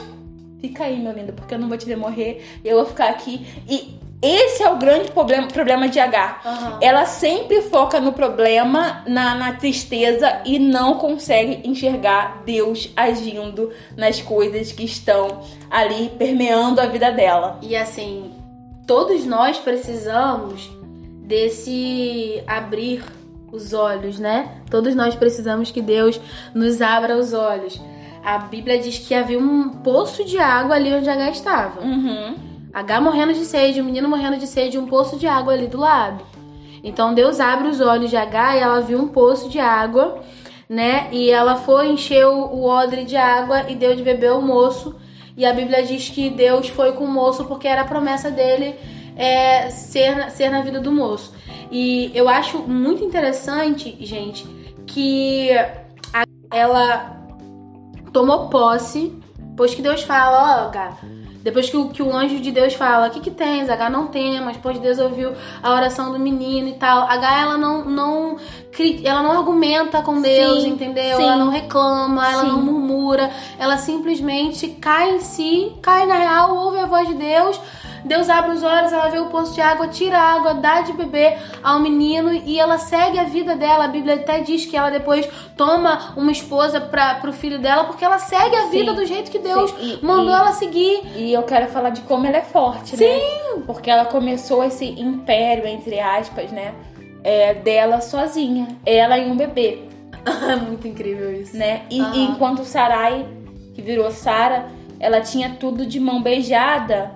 Fica 0.60 0.84
aí, 0.84 0.98
meu 0.98 1.12
lindo, 1.12 1.32
porque 1.32 1.54
eu 1.54 1.58
não 1.58 1.68
vou 1.68 1.76
te 1.76 1.86
ver 1.86 1.96
morrer. 1.96 2.60
Eu 2.64 2.76
vou 2.76 2.86
ficar 2.86 3.08
aqui. 3.10 3.46
E 3.68 3.98
esse 4.22 4.62
é 4.62 4.70
o 4.70 4.76
grande 4.76 5.10
problema, 5.10 5.46
problema 5.48 5.88
de 5.88 6.00
H. 6.00 6.40
Aham. 6.44 6.78
Ela 6.80 7.04
sempre 7.04 7.60
foca 7.62 8.00
no 8.00 8.12
problema, 8.12 9.02
na, 9.06 9.34
na 9.34 9.52
tristeza 9.52 10.40
e 10.46 10.58
não 10.58 10.94
consegue 10.94 11.60
enxergar 11.68 12.42
Deus 12.46 12.90
agindo 12.96 13.70
nas 13.96 14.20
coisas 14.22 14.72
que 14.72 14.84
estão 14.84 15.40
ali 15.70 16.10
permeando 16.18 16.80
a 16.80 16.86
vida 16.86 17.12
dela. 17.12 17.58
E 17.60 17.76
assim, 17.76 18.32
todos 18.86 19.24
nós 19.26 19.58
precisamos 19.58 20.70
desse 21.26 22.42
abrir 22.46 23.04
os 23.52 23.72
olhos, 23.72 24.18
né? 24.18 24.62
Todos 24.70 24.94
nós 24.94 25.14
precisamos 25.16 25.70
que 25.70 25.82
Deus 25.82 26.20
nos 26.54 26.80
abra 26.80 27.16
os 27.16 27.32
olhos. 27.32 27.80
A 28.24 28.38
Bíblia 28.38 28.78
diz 28.78 28.98
que 28.98 29.14
havia 29.14 29.38
um 29.38 29.68
poço 29.68 30.24
de 30.24 30.38
água 30.38 30.76
ali 30.76 30.92
onde 30.92 31.08
H 31.08 31.30
estava. 31.30 31.80
Uhum. 31.80 32.36
H 32.72 33.00
morrendo 33.00 33.32
de 33.32 33.44
sede, 33.44 33.80
o 33.80 33.84
menino 33.84 34.08
morrendo 34.08 34.36
de 34.36 34.46
sede, 34.46 34.78
um 34.78 34.86
poço 34.86 35.16
de 35.16 35.26
água 35.26 35.52
ali 35.52 35.66
do 35.66 35.78
lado. 35.78 36.24
Então 36.82 37.14
Deus 37.14 37.40
abre 37.40 37.68
os 37.68 37.80
olhos 37.80 38.10
de 38.10 38.16
H 38.16 38.56
e 38.56 38.60
ela 38.60 38.80
viu 38.80 38.98
um 38.98 39.08
poço 39.08 39.48
de 39.48 39.58
água, 39.58 40.20
né? 40.68 41.08
E 41.10 41.30
ela 41.30 41.56
foi 41.56 41.88
encher 41.88 42.26
o 42.26 42.46
o 42.56 42.64
odre 42.64 43.04
de 43.04 43.16
água 43.16 43.64
e 43.68 43.74
deu 43.74 43.96
de 43.96 44.02
beber 44.02 44.30
ao 44.30 44.42
moço. 44.42 44.94
E 45.36 45.44
a 45.44 45.52
Bíblia 45.52 45.82
diz 45.82 46.08
que 46.08 46.30
Deus 46.30 46.68
foi 46.68 46.92
com 46.92 47.04
o 47.04 47.10
moço 47.10 47.44
porque 47.44 47.66
era 47.66 47.82
a 47.82 47.86
promessa 47.86 48.30
dele 48.30 48.74
é, 49.16 49.70
ser, 49.70 50.14
na- 50.16 50.30
ser 50.30 50.50
na 50.50 50.60
vida 50.60 50.80
do 50.80 50.92
moço. 50.92 51.32
E 51.70 52.10
eu 52.14 52.28
acho 52.28 52.58
muito 52.58 53.02
interessante, 53.02 53.96
gente, 54.00 54.46
que 54.86 55.50
a- 56.12 56.24
ela 56.52 57.16
tomou 58.12 58.48
posse, 58.48 59.12
depois 59.38 59.74
que 59.74 59.82
Deus 59.82 60.02
fala, 60.02 60.64
ó, 60.64 60.68
H, 60.68 60.96
depois 61.42 61.68
que 61.70 61.76
o, 61.76 61.88
que 61.88 62.02
o 62.02 62.14
anjo 62.14 62.40
de 62.40 62.50
Deus 62.50 62.74
fala, 62.74 63.06
o 63.06 63.10
que 63.10 63.20
que 63.20 63.30
tens? 63.30 63.68
H 63.70 63.88
não 63.88 64.08
temos, 64.08 64.56
pois 64.58 64.78
Deus 64.78 64.98
ouviu 64.98 65.32
a 65.62 65.72
oração 65.74 66.12
do 66.12 66.18
menino 66.18 66.68
e 66.68 66.72
tal. 66.74 67.02
H, 67.08 67.40
ela 67.40 67.56
não, 67.56 67.84
não, 67.84 68.36
ela 69.04 69.22
não 69.22 69.30
argumenta 69.32 70.02
com 70.02 70.20
Deus, 70.20 70.62
Sim, 70.62 70.70
entendeu? 70.70 71.16
sim. 71.16 71.22
Ela 71.22 71.36
não 71.36 71.48
reclama, 71.50 72.28
ela 72.30 72.42
Sim. 72.42 72.48
não 72.48 72.62
murmura, 72.62 73.30
ela 73.58 73.76
simplesmente 73.78 74.68
cai 74.68 75.16
em 75.16 75.20
si, 75.20 75.72
cai 75.82 76.04
na 76.06 76.14
real, 76.16 76.56
ouve 76.56 76.80
a 76.80 76.86
voz 76.86 77.06
de 77.08 77.14
Deus. 77.14 77.60
Deus 78.06 78.28
abre 78.30 78.52
os 78.52 78.62
olhos, 78.62 78.92
ela 78.92 79.08
vê 79.08 79.18
o 79.18 79.26
poço 79.26 79.54
de 79.54 79.60
água, 79.60 79.88
tira 79.88 80.16
a 80.18 80.34
água, 80.34 80.54
dá 80.54 80.80
de 80.82 80.92
beber 80.92 81.38
ao 81.62 81.78
menino 81.80 82.32
e 82.32 82.58
ela 82.58 82.78
segue 82.78 83.18
a 83.18 83.24
vida 83.24 83.56
dela. 83.56 83.84
A 83.84 83.88
Bíblia 83.88 84.14
até 84.14 84.40
diz 84.40 84.64
que 84.64 84.76
ela 84.76 84.90
depois 84.90 85.28
toma 85.56 86.14
uma 86.16 86.30
esposa 86.32 86.80
para 86.80 87.16
pro 87.16 87.32
filho 87.32 87.58
dela 87.58 87.84
porque 87.84 88.04
ela 88.04 88.18
segue 88.18 88.54
a 88.56 88.66
vida 88.66 88.90
Sim, 88.92 88.96
do 88.96 89.04
jeito 89.06 89.30
que 89.30 89.38
Deus 89.38 89.70
sim. 89.72 89.98
E- 90.00 90.04
mandou 90.06 90.30
e- 90.30 90.38
ela 90.38 90.52
seguir. 90.52 91.02
E 91.16 91.32
eu 91.32 91.42
quero 91.42 91.66
falar 91.68 91.90
de 91.90 92.00
como 92.02 92.26
ela 92.26 92.36
é 92.38 92.42
forte, 92.42 92.96
né? 92.96 93.06
Sim! 93.06 93.62
Porque 93.66 93.90
ela 93.90 94.04
começou 94.04 94.62
esse 94.64 94.84
império, 94.84 95.66
entre 95.66 95.98
aspas, 96.00 96.50
né? 96.50 96.72
É, 97.24 97.54
dela 97.54 98.00
sozinha. 98.00 98.68
Ela 98.86 99.18
e 99.18 99.28
um 99.30 99.36
bebê, 99.36 99.80
É 100.48 100.56
muito 100.56 100.86
incrível 100.88 101.32
isso. 101.32 101.56
né? 101.56 101.82
E, 101.90 102.00
e 102.00 102.24
enquanto 102.24 102.64
Sarai, 102.64 103.26
que 103.74 103.82
virou 103.82 104.10
Sara, 104.10 104.66
ela 104.98 105.20
tinha 105.20 105.56
tudo 105.58 105.84
de 105.86 106.00
mão 106.00 106.22
beijada. 106.22 107.12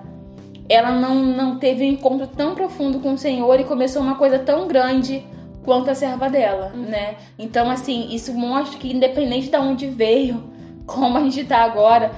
Ela 0.71 0.91
não, 0.91 1.15
não 1.15 1.57
teve 1.57 1.83
um 1.83 1.89
encontro 1.91 2.27
tão 2.27 2.55
profundo 2.55 2.99
com 2.99 3.13
o 3.13 3.17
Senhor 3.17 3.59
e 3.59 3.63
começou 3.63 4.01
uma 4.01 4.15
coisa 4.15 4.39
tão 4.39 4.67
grande 4.67 5.23
quanto 5.63 5.89
a 5.91 5.95
serva 5.95 6.29
dela, 6.29 6.71
Uhum. 6.73 6.81
né? 6.83 7.15
Então, 7.37 7.69
assim, 7.69 8.07
isso 8.11 8.33
mostra 8.33 8.79
que 8.79 8.91
independente 8.91 9.49
de 9.49 9.57
onde 9.57 9.87
veio, 9.87 10.43
como 10.87 11.17
a 11.17 11.21
gente 11.21 11.43
tá 11.43 11.59
agora, 11.59 12.11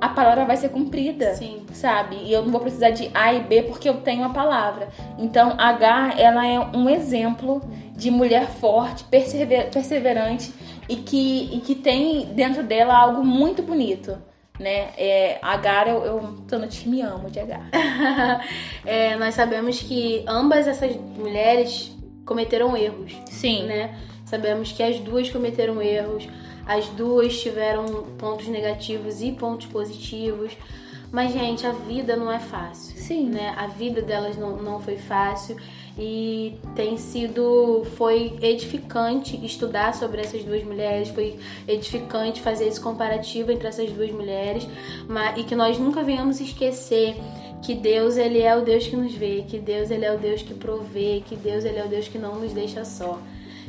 a 0.00 0.08
palavra 0.08 0.44
vai 0.44 0.56
ser 0.56 0.70
cumprida. 0.70 1.34
Sim. 1.34 1.62
Sabe? 1.72 2.16
E 2.24 2.32
eu 2.32 2.42
não 2.42 2.50
vou 2.50 2.60
precisar 2.60 2.90
de 2.90 3.08
A 3.14 3.32
e 3.32 3.40
B 3.40 3.62
porque 3.62 3.88
eu 3.88 3.98
tenho 3.98 4.24
a 4.24 4.30
palavra. 4.30 4.88
Então, 5.18 5.54
H, 5.56 6.14
ela 6.18 6.44
é 6.46 6.58
um 6.76 6.90
exemplo 6.90 7.62
de 7.96 8.10
mulher 8.10 8.48
forte, 8.48 9.04
persever- 9.04 9.70
perseverante 9.70 10.52
e 10.88 10.96
que, 10.96 11.50
e 11.52 11.60
que 11.60 11.76
tem 11.76 12.26
dentro 12.34 12.64
dela 12.64 12.96
algo 12.96 13.24
muito 13.24 13.62
bonito. 13.62 14.18
Né? 14.62 14.90
É, 14.96 15.38
Agar, 15.42 15.88
eu, 15.88 16.04
eu 16.04 16.36
tô 16.48 16.56
no 16.56 16.68
time 16.68 17.02
amo 17.02 17.28
de 17.28 17.40
Agar. 17.40 17.68
É, 18.84 19.16
nós 19.16 19.34
sabemos 19.34 19.80
que 19.80 20.24
ambas 20.26 20.66
essas 20.66 20.96
mulheres 20.96 21.96
cometeram 22.24 22.76
erros, 22.76 23.12
Sim. 23.26 23.64
né? 23.64 23.96
Sabemos 24.24 24.72
que 24.72 24.82
as 24.82 24.98
duas 24.98 25.30
cometeram 25.30 25.80
erros, 25.82 26.28
as 26.66 26.88
duas 26.88 27.40
tiveram 27.40 27.84
pontos 28.18 28.48
negativos 28.48 29.20
e 29.20 29.32
pontos 29.32 29.66
positivos. 29.66 30.56
Mas, 31.10 31.32
gente, 31.32 31.66
a 31.66 31.72
vida 31.72 32.16
não 32.16 32.32
é 32.32 32.38
fácil. 32.38 32.96
Sim. 32.96 33.28
Né? 33.28 33.54
A 33.56 33.66
vida 33.66 34.00
delas 34.00 34.36
não, 34.36 34.56
não 34.56 34.80
foi 34.80 34.96
fácil 34.96 35.56
e 35.98 36.54
tem 36.74 36.96
sido. 36.96 37.86
Foi 37.96 38.34
edificante 38.40 39.38
estudar 39.44 39.94
sobre 39.94 40.20
essas 40.20 40.42
duas 40.44 40.62
mulheres, 40.64 41.08
foi 41.08 41.38
edificante 41.68 42.40
fazer 42.40 42.66
esse 42.66 42.80
comparativo 42.80 43.52
entre 43.52 43.68
essas 43.68 43.90
duas 43.90 44.10
mulheres 44.10 44.66
mas, 45.08 45.38
e 45.38 45.44
que 45.44 45.54
nós 45.54 45.78
nunca 45.78 46.02
venhamos 46.02 46.40
esquecer 46.40 47.16
que 47.62 47.74
Deus 47.74 48.16
ele 48.16 48.40
é 48.42 48.56
o 48.56 48.62
Deus 48.62 48.86
que 48.86 48.96
nos 48.96 49.14
vê, 49.14 49.44
que 49.48 49.58
Deus 49.58 49.90
ele 49.90 50.04
é 50.04 50.12
o 50.12 50.18
Deus 50.18 50.42
que 50.42 50.52
provê, 50.54 51.22
que 51.24 51.36
Deus 51.36 51.64
ele 51.64 51.78
é 51.78 51.84
o 51.84 51.88
Deus 51.88 52.08
que 52.08 52.18
não 52.18 52.36
nos 52.36 52.52
deixa 52.52 52.84
só. 52.84 53.18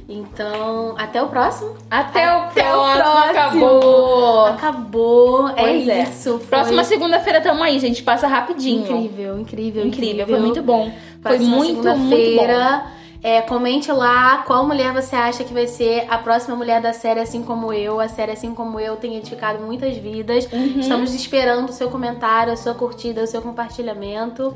Então, 0.10 0.96
até 0.98 1.22
o 1.22 1.28
próximo. 1.28 1.76
Até, 1.90 2.28
o 2.28 2.40
Até 2.40 2.76
o 2.76 2.80
próximo. 2.80 3.34
próximo. 3.34 3.66
Acabou. 3.66 4.46
Acabou. 4.46 5.50
Pois 5.56 5.88
é 5.88 6.00
é. 6.00 6.04
isso. 6.04 6.40
Foi 6.40 6.48
Próxima 6.48 6.84
segunda-feira 6.84 7.40
tamo 7.40 7.64
aí, 7.64 7.80
gente. 7.80 8.04
Passa 8.04 8.28
rapidinho. 8.28 8.82
incrível, 8.82 9.40
incrível, 9.40 9.86
Incrível. 9.86 10.28
Foi 10.28 10.40
muito 10.40 10.62
bom. 10.62 10.92
Foi 11.24 11.40
muito, 11.40 11.82
muito 11.82 12.36
bom. 12.36 12.94
É, 13.24 13.42
comente 13.42 13.90
lá 13.90 14.40
qual 14.40 14.68
mulher 14.68 14.94
você 14.94 15.16
acha 15.16 15.46
que 15.46 15.54
vai 15.54 15.66
ser 15.66 16.06
a 16.10 16.18
próxima 16.18 16.58
mulher 16.58 16.82
da 16.82 16.92
série, 16.92 17.22
assim 17.22 17.42
como 17.42 17.72
eu. 17.72 18.02
A 18.02 18.10
série, 18.10 18.34
assim 18.34 18.54
como 18.54 18.78
eu, 18.82 18.98
tem 18.98 19.16
edificado 19.16 19.64
muitas 19.64 19.96
vidas. 19.96 20.46
Uhum. 20.52 20.82
Estamos 20.82 21.14
esperando 21.14 21.70
o 21.70 21.74
seu 21.74 21.90
comentário, 21.90 22.52
a 22.52 22.58
sua 22.58 22.74
curtida, 22.74 23.24
o 23.24 23.28
seu 23.28 23.42
compartilhamento. 23.42 24.54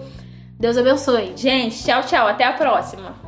Deus 0.59 0.77
abençoe. 0.77 1.31
Gente, 1.37 1.81
tchau, 1.81 2.03
tchau. 2.03 2.27
Até 2.27 2.43
a 2.43 2.51
próxima. 2.51 3.26